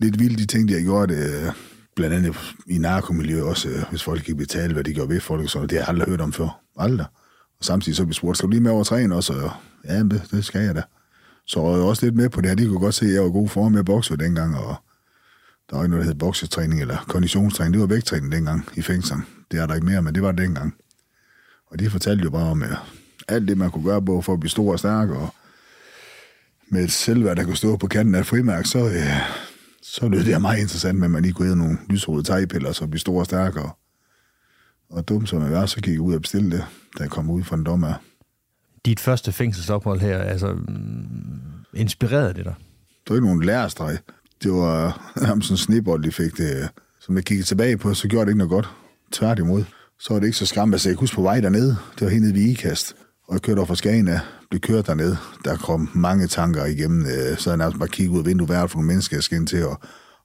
[0.01, 1.53] lidt vildt, de ting, de har gjort, øh,
[1.97, 5.51] blandt andet i narkomiljøet også, øh, hvis folk ikke betalte, hvad de gjorde ved folk,
[5.51, 6.61] så det har jeg aldrig hørt om før.
[6.77, 7.07] Aldrig.
[7.59, 9.33] Og samtidig så blev spurgt, skal du lige med over træen også?
[9.33, 9.51] Og,
[9.85, 10.83] ja, det, det skal jeg da.
[11.47, 12.57] Så jeg også lidt med på det her.
[12.57, 14.77] De kunne godt se, at jeg var god form med at bokse dengang, og
[15.71, 17.73] der var ikke noget, der hed boksetræning eller konditionstræning.
[17.73, 19.27] Det var vægttræning dengang i fængslen.
[19.51, 20.75] Det er der ikke mere, men det var det dengang.
[21.71, 22.77] Og de fortalte jo bare om at
[23.29, 25.29] alt det, man kunne gøre både for at blive stor og stærk, og
[26.69, 29.21] med et selvværd, der kunne stå på kanten af et frimærk, så, ja,
[29.83, 33.01] så lød det meget interessant, at man lige kunne have nogle lysrøde tegpiller, så blive
[33.01, 33.57] stor og stærk.
[33.57, 33.71] Og,
[34.91, 36.65] og dum som jeg var, så gik jeg ud og bestille det,
[36.99, 37.95] da jeg kom ud fra en dommer.
[38.85, 40.57] Dit første fængselsophold her, altså,
[41.75, 42.55] inspirerede det dig?
[42.89, 43.99] Det var ikke nogen lærerstreg.
[44.43, 44.89] Det var
[45.27, 46.69] ham sådan en snebold, de fik det.
[47.01, 48.69] Som jeg kiggede tilbage på, så gjorde det ikke noget godt.
[49.13, 49.65] Tværtimod.
[50.01, 50.75] Så var det ikke så skræmt.
[50.75, 51.77] Altså, jeg kunne huske på vej dernede.
[51.99, 52.97] Det var helt nede ved Ikast.
[53.29, 55.17] Og jeg kørte over fra Skagen af, blev kørt derned.
[55.45, 57.07] Der kom mange tanker igennem.
[57.07, 59.39] Øh, så jeg nærmest bare kigget ud af vinduet, hvad for nogle mennesker, jeg skal
[59.39, 59.77] ind til at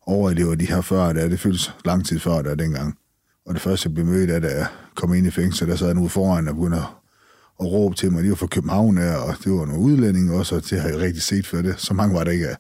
[0.07, 1.29] overleve de her før der.
[1.29, 2.97] Det føltes lang tid før der dengang.
[3.45, 5.87] Og det første, jeg blev mødt af, da jeg kom ind i fængsel, der sad
[5.87, 6.85] jeg ude foran og begyndte at
[7.59, 8.23] råbe til mig.
[8.23, 10.99] De var fra København af, og det var nogle udlændinge også, og det har jeg
[10.99, 11.75] rigtig set før det.
[11.77, 12.55] Så mange var der ikke af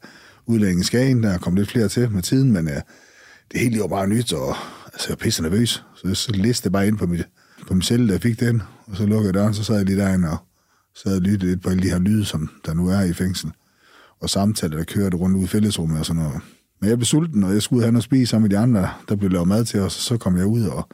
[0.45, 1.23] udlændinge i Skagen.
[1.23, 2.81] Der kom lidt flere til med tiden, men øh,
[3.51, 4.55] det hele var bare nyt, og
[4.93, 5.83] altså, jeg var pisse nervøs.
[5.95, 7.25] Så, så læste bare ind på mit,
[7.67, 10.37] på min fik den, og så lukkede døren, så sad jeg lige derinde og
[10.95, 13.51] sad og lyttede lidt på alle de her lyde, som der nu er i fængsel.
[14.21, 16.41] Og samtaler, der kørte rundt ud i fællesrummet og sådan noget.
[16.81, 18.63] Men jeg blev sulten, og jeg skulle ud have noget at spise sammen med de
[18.63, 18.89] andre.
[19.09, 20.87] Der blev lavet mad til os, og så kom jeg ud, og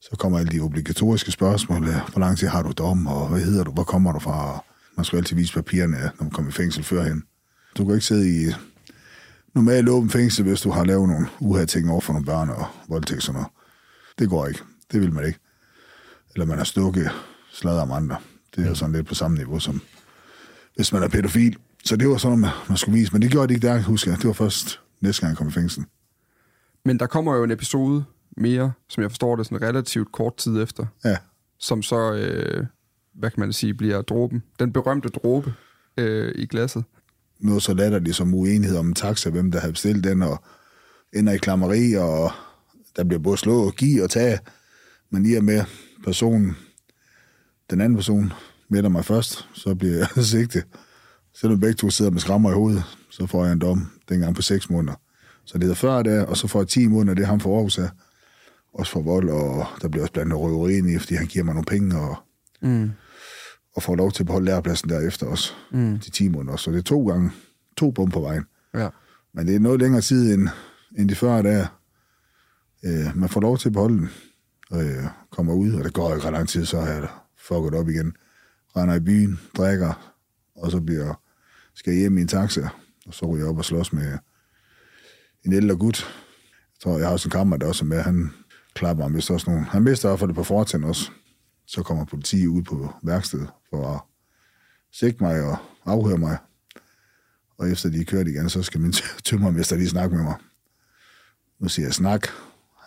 [0.00, 1.84] så kommer alle de obligatoriske spørgsmål.
[1.84, 4.64] Hvor lang tid har du dom, og hvad hedder du, hvor kommer du fra?
[4.96, 7.22] Man skulle altid vise papirerne, når man kom i fængsel førhen.
[7.78, 8.52] Du kan ikke sidde i
[9.54, 12.66] normalt åben fængsel, hvis du har lavet nogle uha ting over for nogle børn og
[12.88, 13.48] voldtægt sådan noget.
[14.18, 14.60] Det går ikke.
[14.92, 15.38] Det vil man ikke.
[16.36, 17.10] Eller man har stukket
[17.52, 18.16] sladder om andre.
[18.56, 19.80] Det er jo sådan lidt på samme niveau som
[20.74, 21.56] hvis man er pædofil.
[21.84, 23.12] Så det var sådan, man, man skulle vise.
[23.12, 24.18] Men det gjorde det ikke der, husker jeg.
[24.18, 25.84] Det var først næste gang, jeg kom i fængsel.
[26.84, 28.04] Men der kommer jo en episode
[28.36, 30.86] mere, som jeg forstår det, sådan relativt kort tid efter.
[31.04, 31.16] Ja.
[31.58, 32.66] Som så, øh,
[33.14, 34.42] hvad kan man sige, bliver dråben.
[34.58, 35.54] Den berømte dråbe
[35.96, 36.84] øh, i glasset.
[37.40, 40.44] Noget så latterligt som uenighed om en taxa, hvem der har bestilt den, og
[41.12, 42.30] ender i klammeri, og
[42.96, 44.38] der bliver både slå og give og tage.
[45.10, 45.64] Men i og med
[46.06, 46.56] personen,
[47.70, 48.32] den anden person,
[48.68, 50.64] mætter mig først, så bliver jeg sigtet.
[51.34, 54.42] Selvom begge to sidder med skrammer i hovedet, så får jeg en dom dengang på
[54.42, 54.94] 6 måneder.
[55.44, 57.54] Så det hedder 40 dage, og så får jeg 10 måneder, det er ham for
[57.56, 57.88] Aarhus af.
[58.74, 61.54] Også for vold, og der bliver også blandt røveri ind i, fordi han giver mig
[61.54, 62.16] nogle penge, og,
[62.62, 62.90] Mm.
[63.76, 65.52] og får lov til at beholde lærepladsen derefter også.
[65.72, 65.98] Mm.
[65.98, 66.56] De 10 måneder.
[66.56, 67.30] Så det er to gange,
[67.76, 68.44] to bum på vejen.
[68.74, 68.88] Ja.
[69.34, 70.48] Men det er noget længere tid end,
[70.98, 71.66] end de 40 dage.
[72.84, 74.10] Øh, man får lov til at beholde den,
[74.72, 77.88] øh, kommer ud, og det går ikke ret lang tid, så har jeg fucket op
[77.88, 78.16] igen.
[78.76, 80.14] Render i byen, drikker,
[80.56, 81.14] og så bliver,
[81.74, 82.68] skal jeg hjem i en taxa,
[83.06, 84.18] og så ryger jeg op og slås med
[85.44, 86.00] en ældre gut.
[86.74, 88.30] Jeg tror, jeg har også en kammerat, der også er med, han
[88.74, 89.64] klapper ham vist også nogen.
[89.64, 91.10] Han mister i hvert fald det på fortænd også.
[91.66, 94.00] Så kommer politiet ud på værkstedet for at
[94.92, 96.38] sigte mig og afhøre mig.
[97.58, 98.92] Og efter de er kørt igen, så skal min
[99.24, 100.34] tømmermester lige snakke med mig.
[101.58, 102.28] Nu siger jeg snak.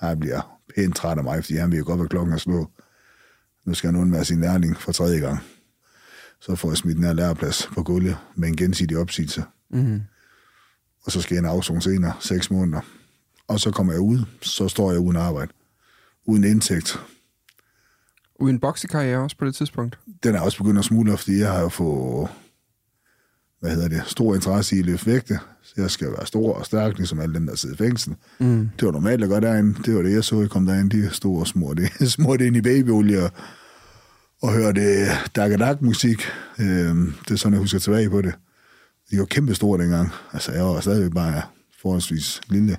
[0.01, 2.69] Her bliver pænt træt af mig, fordi han vil jo godt, hvad klokken er slå.
[3.65, 5.39] Nu skal han undvære sin lærling for tredje gang.
[6.39, 9.43] Så får jeg smidt den her læreplads på gulvet med en gensidig opsigelse.
[9.69, 10.01] Mm.
[11.05, 12.81] Og så skal jeg en afzone senere, seks måneder.
[13.47, 15.51] Og så kommer jeg ud, så står jeg uden arbejde.
[16.25, 16.99] Uden indtægt.
[18.39, 19.99] Uden boksekarriere også på det tidspunkt.
[20.23, 22.29] Den er også begyndt at smule, fordi jeg har jo fået,
[23.59, 25.39] hvad hedder det, stor interesse i at løfte vægte.
[25.61, 28.15] Så jeg skal være stor og stærk, ligesom alle dem, der sidder i fængsel.
[28.39, 28.69] Mm.
[28.79, 29.83] Det var normalt at gøre derinde.
[29.85, 30.91] Det var det, jeg så, jeg kom derind.
[30.91, 33.31] De stod og smurte, smurte ind i babyolie og,
[34.41, 34.81] og hørte
[35.35, 36.21] dak musik
[36.59, 38.33] øhm, Det er sådan, jeg husker tilbage på det.
[39.11, 40.09] De var kæmpe store dengang.
[40.33, 41.41] Altså, jeg var stadigvæk bare
[41.81, 42.77] forholdsvis lille.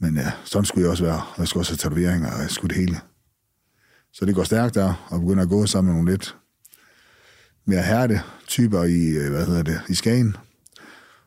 [0.00, 1.22] Men ja, sådan skulle jeg også være.
[1.34, 3.00] Og jeg skulle også have tatoveringer, og jeg skulle det hele.
[4.12, 6.36] Så det går stærkt der, og begynder at gå sammen med nogle lidt
[7.64, 10.36] mere hærde typer i, øh, hvad hedder det, i Skagen.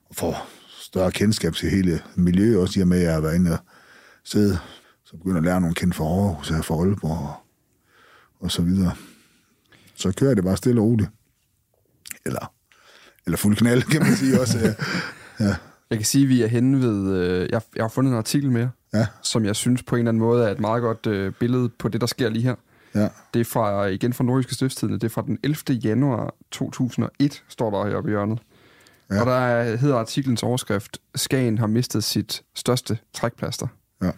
[0.09, 0.47] Og får
[0.81, 3.57] større kendskab til hele miljøet, også i og med, at jeg har været inde og
[4.23, 4.57] sidde.
[5.05, 7.33] Så begynder at lære nogle kendt for Aarhus, her for Aalborg og,
[8.39, 8.91] og så videre.
[9.95, 11.09] Så kører det bare stille og roligt.
[12.25, 12.53] Eller,
[13.25, 14.59] eller fuld knald, kan man sige også.
[14.59, 14.73] Ja.
[15.45, 15.55] ja.
[15.89, 17.13] Jeg kan sige, at vi er henne ved...
[17.17, 19.07] Øh, jeg, jeg har fundet en artikel mere, Ja.
[19.21, 21.87] som jeg synes på en eller anden måde er et meget godt øh, billede på
[21.87, 22.55] det, der sker lige her.
[22.95, 23.07] Ja.
[23.33, 25.79] Det er fra, igen fra Nordiske Stiftstidende, det er fra den 11.
[25.83, 28.39] januar 2001, står der heroppe i hjørnet.
[29.11, 29.19] Ja.
[29.19, 33.67] Og der er- hedder artiklens overskrift, Skagen har mistet sit største trækplaster.
[34.01, 34.11] Ja.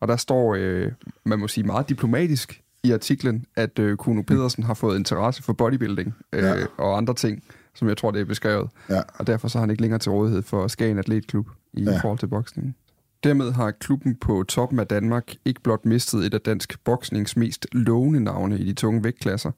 [0.00, 0.92] Og der står, øh,
[1.24, 5.52] man må sige meget diplomatisk i artiklen, at øh, Kuno Pedersen har fået interesse for
[5.52, 6.54] bodybuilding øh, Ja.
[6.78, 7.42] og andre ting,
[7.74, 8.70] som jeg tror, det er beskrevet.
[8.88, 9.00] Ja.
[9.18, 11.98] Og derfor så er han ikke længere til rådighed for Skagen Atletklub i ja.
[11.98, 12.76] Forhold til boksning.
[13.24, 17.66] Dermed har klubben på toppen af Danmark ikke blot mistet et af dansk boksnings mest
[17.72, 19.50] lovende navne i de tunge vægtklasser.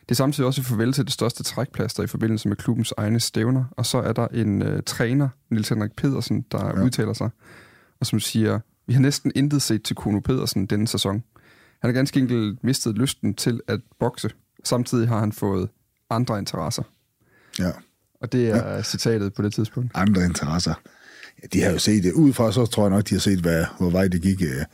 [0.00, 3.64] Det er samtidig også farvel til det største trækplaster i forbindelse med klubbens egne stævner.
[3.70, 6.84] Og så er der en øh, træner, Nils Henrik Pedersen, der ja.
[6.84, 7.30] udtaler sig,
[8.00, 11.22] og som siger, vi har næsten intet set til Kuno Pedersen denne sæson.
[11.80, 14.30] Han har ganske enkelt mistet lysten til at bokse.
[14.64, 15.68] Samtidig har han fået
[16.10, 16.82] andre interesser.
[17.58, 17.70] Ja.
[18.20, 18.82] Og det er ja.
[18.82, 19.90] citatet på det tidspunkt.
[19.94, 20.74] Andre interesser.
[21.42, 22.12] Ja, de har jo set det.
[22.12, 24.42] Udefra så tror jeg nok, de har set, hvad, hvor vej det gik.
[24.42, 24.64] Øh,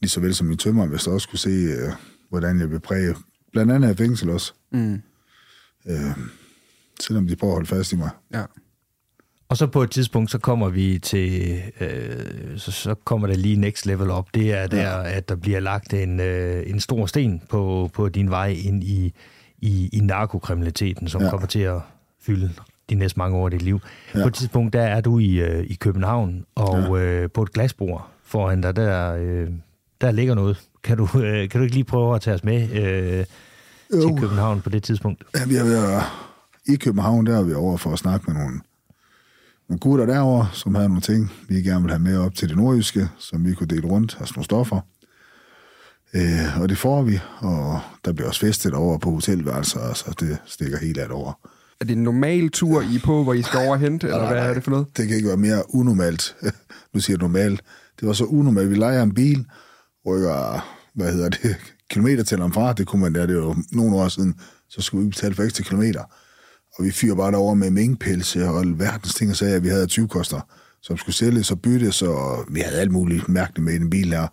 [0.00, 1.92] lige så vel som min tømmer, hvis der også kunne se, øh,
[2.28, 3.14] hvordan jeg vil præge.
[3.52, 4.52] Blandt andet af fængsel også.
[4.72, 5.02] Mm.
[5.86, 6.16] Øh,
[7.00, 8.10] selvom de prøver at holde fast i mig.
[8.34, 8.42] Ja.
[9.48, 13.56] Og så på et tidspunkt, så kommer vi til, øh, så, så kommer der lige
[13.56, 14.34] next level op.
[14.34, 15.16] Det er der, ja.
[15.16, 19.12] at der bliver lagt en, øh, en stor sten på, på din vej ind i,
[19.58, 21.22] i, i narkokriminaliteten, som.
[21.22, 21.30] Ja.
[21.30, 21.80] kommer til at
[22.20, 22.52] fylde
[22.94, 23.80] de næste mange år af dit liv.
[24.14, 24.22] Ja.
[24.22, 27.04] På et tidspunkt, der er du i, øh, i København, og ja.
[27.04, 29.48] øh, på et glasbord foran dig, der, øh,
[30.00, 30.60] der ligger noget.
[30.82, 33.24] Kan du, øh, kan du ikke lige prøve at tage os med øh,
[34.00, 34.20] til.
[34.20, 35.24] København på det tidspunkt?
[35.36, 36.02] Ja, vi har været
[36.66, 38.60] i København, der er vi over for at snakke med nogle,
[39.68, 42.56] nogle gutter derovre, som havde nogle ting, vi gerne ville have med op til det
[42.56, 44.80] nordjyske, som vi kunne dele rundt, altså nogle stoffer.
[46.14, 50.38] Øh, og det får vi, og der bliver også festet over på hotelværelser, altså det
[50.46, 51.32] stikker helt af over.
[51.82, 54.26] Er det en normal tur, I er på, hvor I skal over og hente, eller
[54.26, 54.86] hvad er det for noget?
[54.96, 56.36] Det kan ikke være mere unormalt.
[56.94, 57.62] nu siger jeg normalt.
[58.00, 58.70] Det var så unormalt.
[58.70, 59.46] Vi leger en bil,
[60.06, 61.56] rykker, hvad hedder det,
[61.90, 62.72] kilometertælleren fra.
[62.72, 64.34] Det kunne man der, det var jo nogle år siden.
[64.68, 66.02] Så skulle vi betale for ekstra kilometer.
[66.78, 69.60] Og vi fyrer bare derover med minkpelse og alverdens ting og sager.
[69.60, 70.40] Vi havde 20 koster,
[70.82, 74.12] som skulle sælges og byttes, og vi havde alt muligt mærkeligt med i den bil
[74.12, 74.26] her.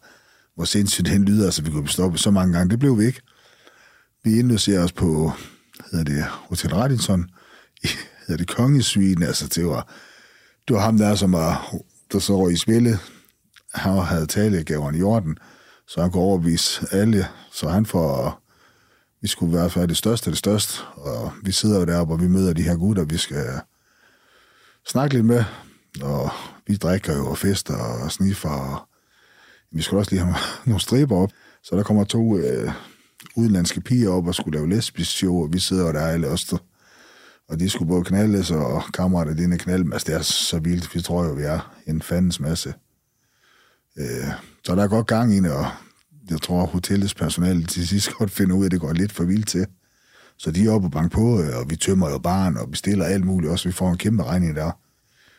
[0.55, 2.69] Hvor sindssygt den lyder, altså vi kunne stoppe så mange gange.
[2.69, 3.21] Det blev vi ikke.
[4.23, 5.31] Vi indløser os på,
[5.91, 7.29] hedder det, Hotel Radisson,
[7.83, 7.87] i,
[8.27, 9.93] hedder det Kongesvinen, altså det var,
[10.67, 11.75] det var ham der, som var,
[12.11, 12.99] der så røg i spillet.
[13.73, 15.37] Han havde talegaveren i orden,
[15.87, 18.41] så han kunne overbevise alle, så han får,
[19.21, 22.13] vi skulle i hvert fald det største af det største, og vi sidder jo deroppe,
[22.13, 23.61] og vi møder de her gutter, vi skal
[24.87, 25.43] snakke lidt med,
[26.01, 26.29] og
[26.67, 28.87] vi drikker jo og fester og sniffer, og
[29.71, 31.29] vi skulle også lige have nogle striber op,
[31.63, 32.71] så der kommer to øh,
[33.35, 36.45] udenlandske piger op og skulle lave lesbisk show, og vi sidder og der alle os,
[36.45, 36.57] der-
[37.49, 41.01] og de skulle både knaldes, og kammerater dine knalde, altså det er så vildt, vi
[41.01, 42.73] tror jo, vi er en fandens masse.
[43.97, 44.27] Øh,
[44.63, 45.65] så der er godt gang i det, og
[46.29, 49.23] jeg tror, hotellets personale til sidst godt finder ud af, at det går lidt for
[49.23, 49.65] vildt til.
[50.37, 53.25] Så de er oppe og bank på, og vi tømmer jo barn og bestiller alt
[53.25, 53.51] muligt.
[53.51, 54.71] Også vi får en kæmpe regning der.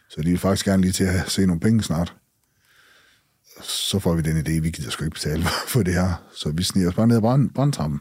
[0.09, 2.15] Så de vil faktisk gerne lige til at se nogle penge snart.
[3.63, 6.23] Så får vi den idé, vi gider sgu ikke betale for det her.
[6.35, 8.01] Så vi sniger os bare ned ad brand, brandtrappen.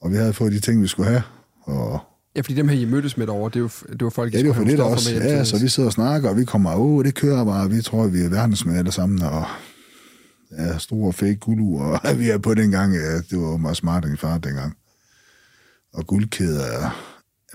[0.00, 1.22] Og vi havde fået de ting, vi skulle have.
[1.62, 2.00] Og
[2.36, 4.36] Ja, fordi dem her, I mødtes med derovre, det, er jo, det var folk, I
[4.36, 5.14] Ja, det var for lidt også.
[5.14, 7.82] med Ja, så vi sidder og snakker, og vi kommer, åh, det kører bare, vi
[7.82, 9.44] tror, vi er verdensmænd alle sammen, og
[10.58, 14.16] ja, store fake gulu, og vi er på dengang, ja, det var meget smart end
[14.16, 14.76] far dengang.
[15.94, 16.90] Og guldkæder, ja,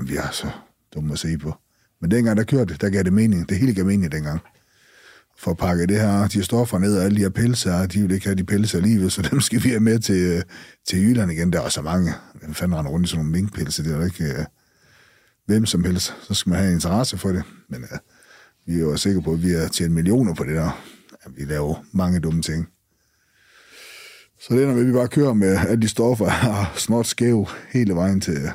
[0.04, 0.48] vi er så
[0.96, 1.54] dumme at se på.
[2.02, 3.50] Men dengang, der kørte der gav det mening.
[3.50, 4.40] Det hele gav mening dengang.
[5.40, 8.02] For at pakke det her, de stoffer ned, og alle de her pelse her, de
[8.02, 10.44] vil ikke have de pelse alligevel, så dem skal vi have med til,
[10.88, 11.54] til Jylland igen.
[11.54, 14.04] Der er så mange, hvem fanden render rundt i sådan nogle minkpelse, det er jo
[14.04, 14.24] ikke...
[14.24, 14.46] øh,
[15.48, 17.44] hvem som helst, så skal man have interesse for det.
[17.70, 17.98] Men uh,
[18.66, 20.84] vi er jo sikre på, at vi har tjent millioner på det der.
[21.12, 22.68] Ja, vi laver mange dumme ting.
[24.40, 27.48] Så det ender med, at vi bare kører med alle de stoffer og snart skæv
[27.70, 28.52] hele vejen til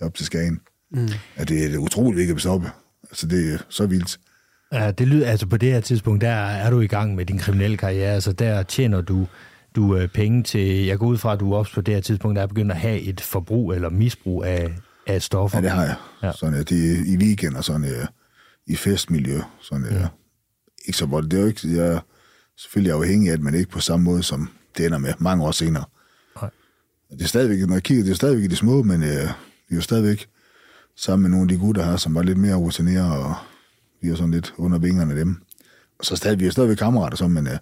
[0.00, 0.60] op til Skagen.
[0.92, 1.08] Mm.
[1.38, 2.70] Ja, det er er utroligt ikke at stoppe.
[3.10, 4.20] Altså, det er så vildt.
[4.72, 7.38] Ja, det lyder, altså på det her tidspunkt, der er du i gang med din
[7.38, 9.26] kriminelle karriere, altså der tjener du,
[9.76, 12.38] du øh, penge til, jeg går ud fra, at du også på det her tidspunkt
[12.38, 14.74] er begyndt at have et forbrug eller misbrug af,
[15.06, 15.58] af stoffer.
[15.58, 15.94] Ja, det har jeg.
[16.22, 16.26] Ja.
[16.26, 16.32] Ja.
[16.32, 18.06] Sådan, ja, det er i weekend og sådan, ja,
[18.66, 19.40] i festmiljø.
[19.60, 20.06] Sådan, ja.
[20.86, 21.30] Ikke så voldt.
[21.30, 22.00] Det er jo ikke, jeg er
[22.56, 25.50] selvfølgelig afhængig af, at man ikke på samme måde, som det ender med mange år
[25.50, 25.84] senere.
[26.40, 26.50] Nej.
[27.10, 29.08] Det er stadigvæk, når jeg kigger, det er stadigvæk i det små, men øh,
[29.68, 30.28] vi er jo stadigvæk
[30.96, 33.34] sammen med nogle af de gutter her, som var lidt mere rutineret, og
[34.00, 35.42] vi er sådan lidt under vingerne af dem.
[35.98, 37.58] Og så stadig, vi er stadigvæk kammerater, så, men øh,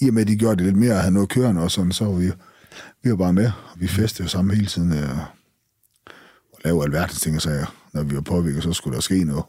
[0.00, 1.92] i og med, at de gjorde det lidt mere og havde noget kørende og sådan,
[1.92, 2.30] så var vi,
[3.02, 5.18] vi var bare med, og vi festede jo sammen hele tiden, øh,
[6.52, 7.60] og lavede alverdens ting og sager.
[7.60, 9.44] Øh, når vi var påvirket, så skulle der ske noget.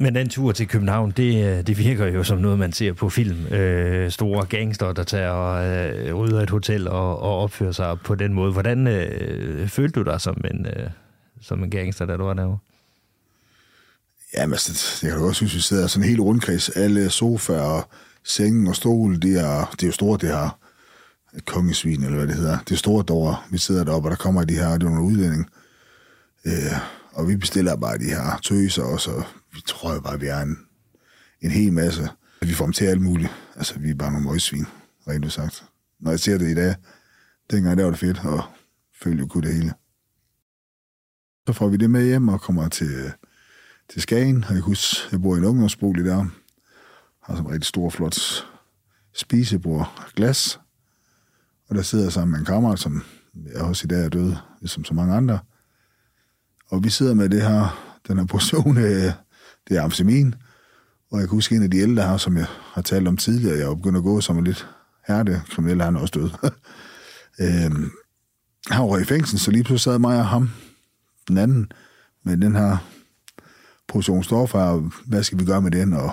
[0.00, 3.08] Men den tur til København, det, øh, det virker jo som noget, man ser på
[3.08, 3.46] film.
[3.46, 8.14] Øh, store gangster, der tager og øh, rydder et hotel og, og opfører sig på
[8.14, 8.52] den måde.
[8.52, 10.90] Hvordan øh, følte du dig som en, øh,
[11.40, 12.58] som en gangster, da du var derovre?
[14.34, 16.68] Jamen, altså, jeg kan også synes, vi sidder sådan en helt rundkreds.
[16.68, 17.88] Alle sofaer og
[18.24, 20.58] sengen og stol, det er, det er jo store, det her
[21.46, 22.58] kongesvin, eller hvad det hedder.
[22.58, 25.02] Det er store dår, vi sidder deroppe, og der kommer de her, det er nogle
[25.02, 25.50] udlænding.
[26.44, 26.72] Øh,
[27.12, 29.24] og vi bestiller bare de her tøser også, og
[29.54, 30.58] vi tror jo bare, vi er en,
[31.40, 32.08] en hel masse.
[32.42, 33.30] Vi får dem til alt muligt.
[33.56, 34.66] Altså, vi er bare nogle møgsvin,
[35.08, 35.64] rent sagt.
[36.00, 36.74] Når jeg ser det i dag,
[37.50, 38.42] dengang der var det fedt, og
[39.02, 39.72] følte jo kunne det hele.
[41.46, 43.12] Så får vi det med hjem og kommer til,
[43.90, 44.44] til Skagen.
[44.44, 46.16] Og jeg husker, jeg bor i en ungdomsbolig der.
[47.22, 48.18] Har sådan en rigtig stor, flot
[49.14, 50.60] spisebord glas.
[51.68, 53.04] Og der sidder jeg sammen med en kammerat, som
[53.54, 55.38] jeg også i dag er død, ligesom så mange andre.
[56.70, 59.12] Og vi sidder med det her, den her portion af
[59.68, 60.34] det er amfetamin.
[61.10, 63.58] Og jeg kan huske en af de ældre her, som jeg har talt om tidligere,
[63.58, 64.68] jeg er begyndt at gå som en lidt
[65.06, 66.30] herde, kriminelle, han er også død.
[67.44, 67.90] øhm,
[68.70, 70.50] han var i fængsel, så lige pludselig sad mig og ham,
[71.28, 71.72] den anden,
[72.24, 72.76] med den her
[73.88, 76.10] portion stoffer, hvad skal vi gøre med den, og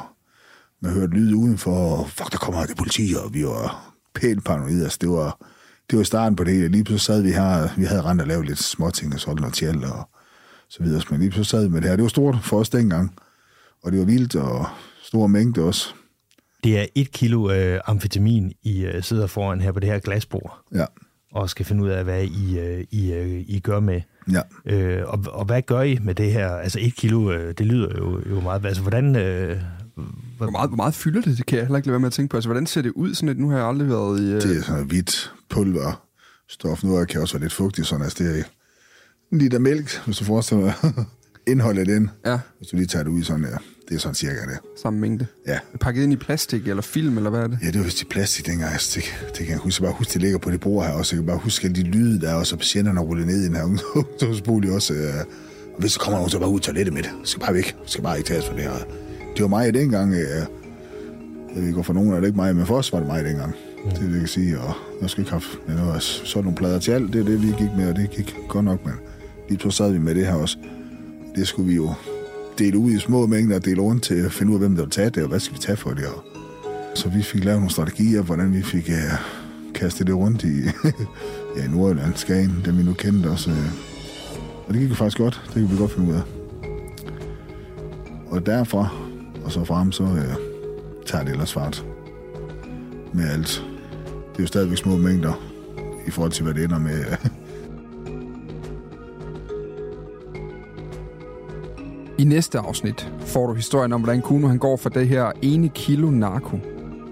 [0.82, 4.84] man hørte lyd udenfor, og fuck, der kommer det politi, og vi var pænt paranoid,
[4.84, 5.38] altså det var,
[5.90, 6.68] det var starten på det hele.
[6.68, 9.54] Lige pludselig sad vi her, vi havde rent at lave lidt småting og sådan noget
[9.54, 10.10] tjæl og
[10.70, 11.96] så videre, men lige pludselig sad vi med det her.
[11.96, 13.16] Det var stort for os dengang,
[13.84, 14.66] og det var vildt og
[15.04, 15.94] stor mængde også.
[16.64, 20.60] Det er et kilo øh, amfetamin, I øh, sidder foran her på det her glasbord.
[20.74, 20.86] Ja.
[21.32, 24.02] Og skal finde ud af, hvad I, øh, I, øh, I gør med.
[24.32, 24.42] Ja.
[24.66, 26.50] Øh, og, og hvad gør I med det her?
[26.50, 28.66] Altså et kilo, øh, det lyder jo, jo meget.
[28.66, 29.16] Altså hvordan...
[29.16, 29.58] Øh,
[30.38, 31.38] hvor, meget, hvor meget fylder det?
[31.38, 32.38] Det kan jeg heller ikke lade være med at tænke på.
[32.38, 33.14] Altså hvordan ser det ud?
[33.14, 34.24] Sådan et, nu har jeg aldrig været i...
[34.24, 34.42] Øh...
[34.42, 36.06] Det er sådan et hvidt pulver
[36.50, 36.84] stof.
[36.84, 38.44] Nu kan også være lidt fugtigt, sådan altså det er
[39.32, 40.94] en liter mælk, hvis du forestiller dig
[41.52, 42.10] indholdet af den.
[42.26, 42.40] Ja.
[42.58, 43.58] Hvis du lige tager det ud sådan der.
[43.90, 44.60] Det er sådan cirka det.
[44.82, 45.28] Samme mængde?
[45.48, 45.60] Ja.
[45.80, 47.60] Pakket ind i plastik eller film, eller hvad er det?
[47.64, 48.72] Ja, det var vist i plastik dengang.
[48.72, 49.84] Altså, det, det kan jeg huske.
[49.84, 51.16] Jeg bare huske, det ligger på det bord her også.
[51.16, 53.46] Jeg kan bare huske alle de lyde, der er også, og patienterne ruller ned i
[53.46, 53.64] den her
[53.96, 54.94] ungdomsbolig også.
[54.94, 55.14] Øh,
[55.74, 57.12] og hvis så kommer nogen, så bare ud til toilettet med det.
[57.24, 57.76] skal bare væk.
[57.86, 58.74] skal bare ikke tages for det her.
[59.36, 60.14] Det var mig dengang.
[60.14, 60.46] Øh, jeg
[61.56, 63.56] ved ikke, hvorfor nogen er det ikke mig, men for os var det mig dengang.
[63.86, 63.90] Mm.
[63.90, 64.60] Det er det, jeg kan sige.
[64.60, 67.14] Og jeg skal ikke have noget, sådan nogle plader til alt.
[67.14, 68.94] Det er det, vi gik med, og det gik godt nok, men
[69.50, 70.58] lige så sad vi med det her også.
[71.36, 71.94] Det skulle vi jo
[72.60, 74.84] dele ud i små mængder og dele rundt til at finde ud af, hvem der
[74.84, 76.06] vil tage det, og hvad skal vi tage for det.
[76.06, 76.24] Og
[76.96, 79.20] så vi fik lavet nogle strategier, hvordan vi fik uh,
[79.74, 80.62] kastet det rundt i
[81.58, 83.52] ja, Nordjylland, Skagen, dem vi nu kendte også.
[83.52, 83.58] Uh,
[84.68, 85.42] og det gik jo faktisk godt.
[85.46, 86.22] Det kan vi godt finde ud af.
[88.28, 88.90] Og derfra,
[89.44, 90.20] og så frem, så uh,
[91.06, 91.86] tager det ellers fart
[93.14, 93.64] med alt.
[94.32, 95.34] Det er jo stadigvæk små mængder
[96.08, 97.06] i forhold til, hvad det ender med.
[102.26, 105.70] I næste afsnit får du historien om, hvordan Kuno han går fra det her ene
[105.70, 106.60] kilo narko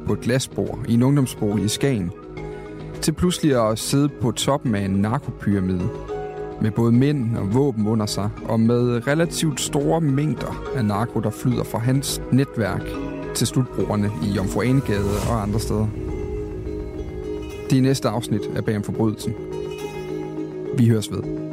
[0.05, 2.11] på et glasbord i en ungdomsbolig i Skagen,
[3.01, 5.89] til pludselig at sidde på toppen af en narkopyramide
[6.61, 11.30] med både mænd og våben under sig, og med relativt store mængder af narko, der
[11.30, 12.84] flyder fra hans netværk
[13.36, 15.88] til slutbrugerne i Jomfru Anegade og andre steder.
[17.70, 19.34] Det er næste afsnit af Bag om Forbrydelsen.
[20.78, 21.53] Vi høres ved.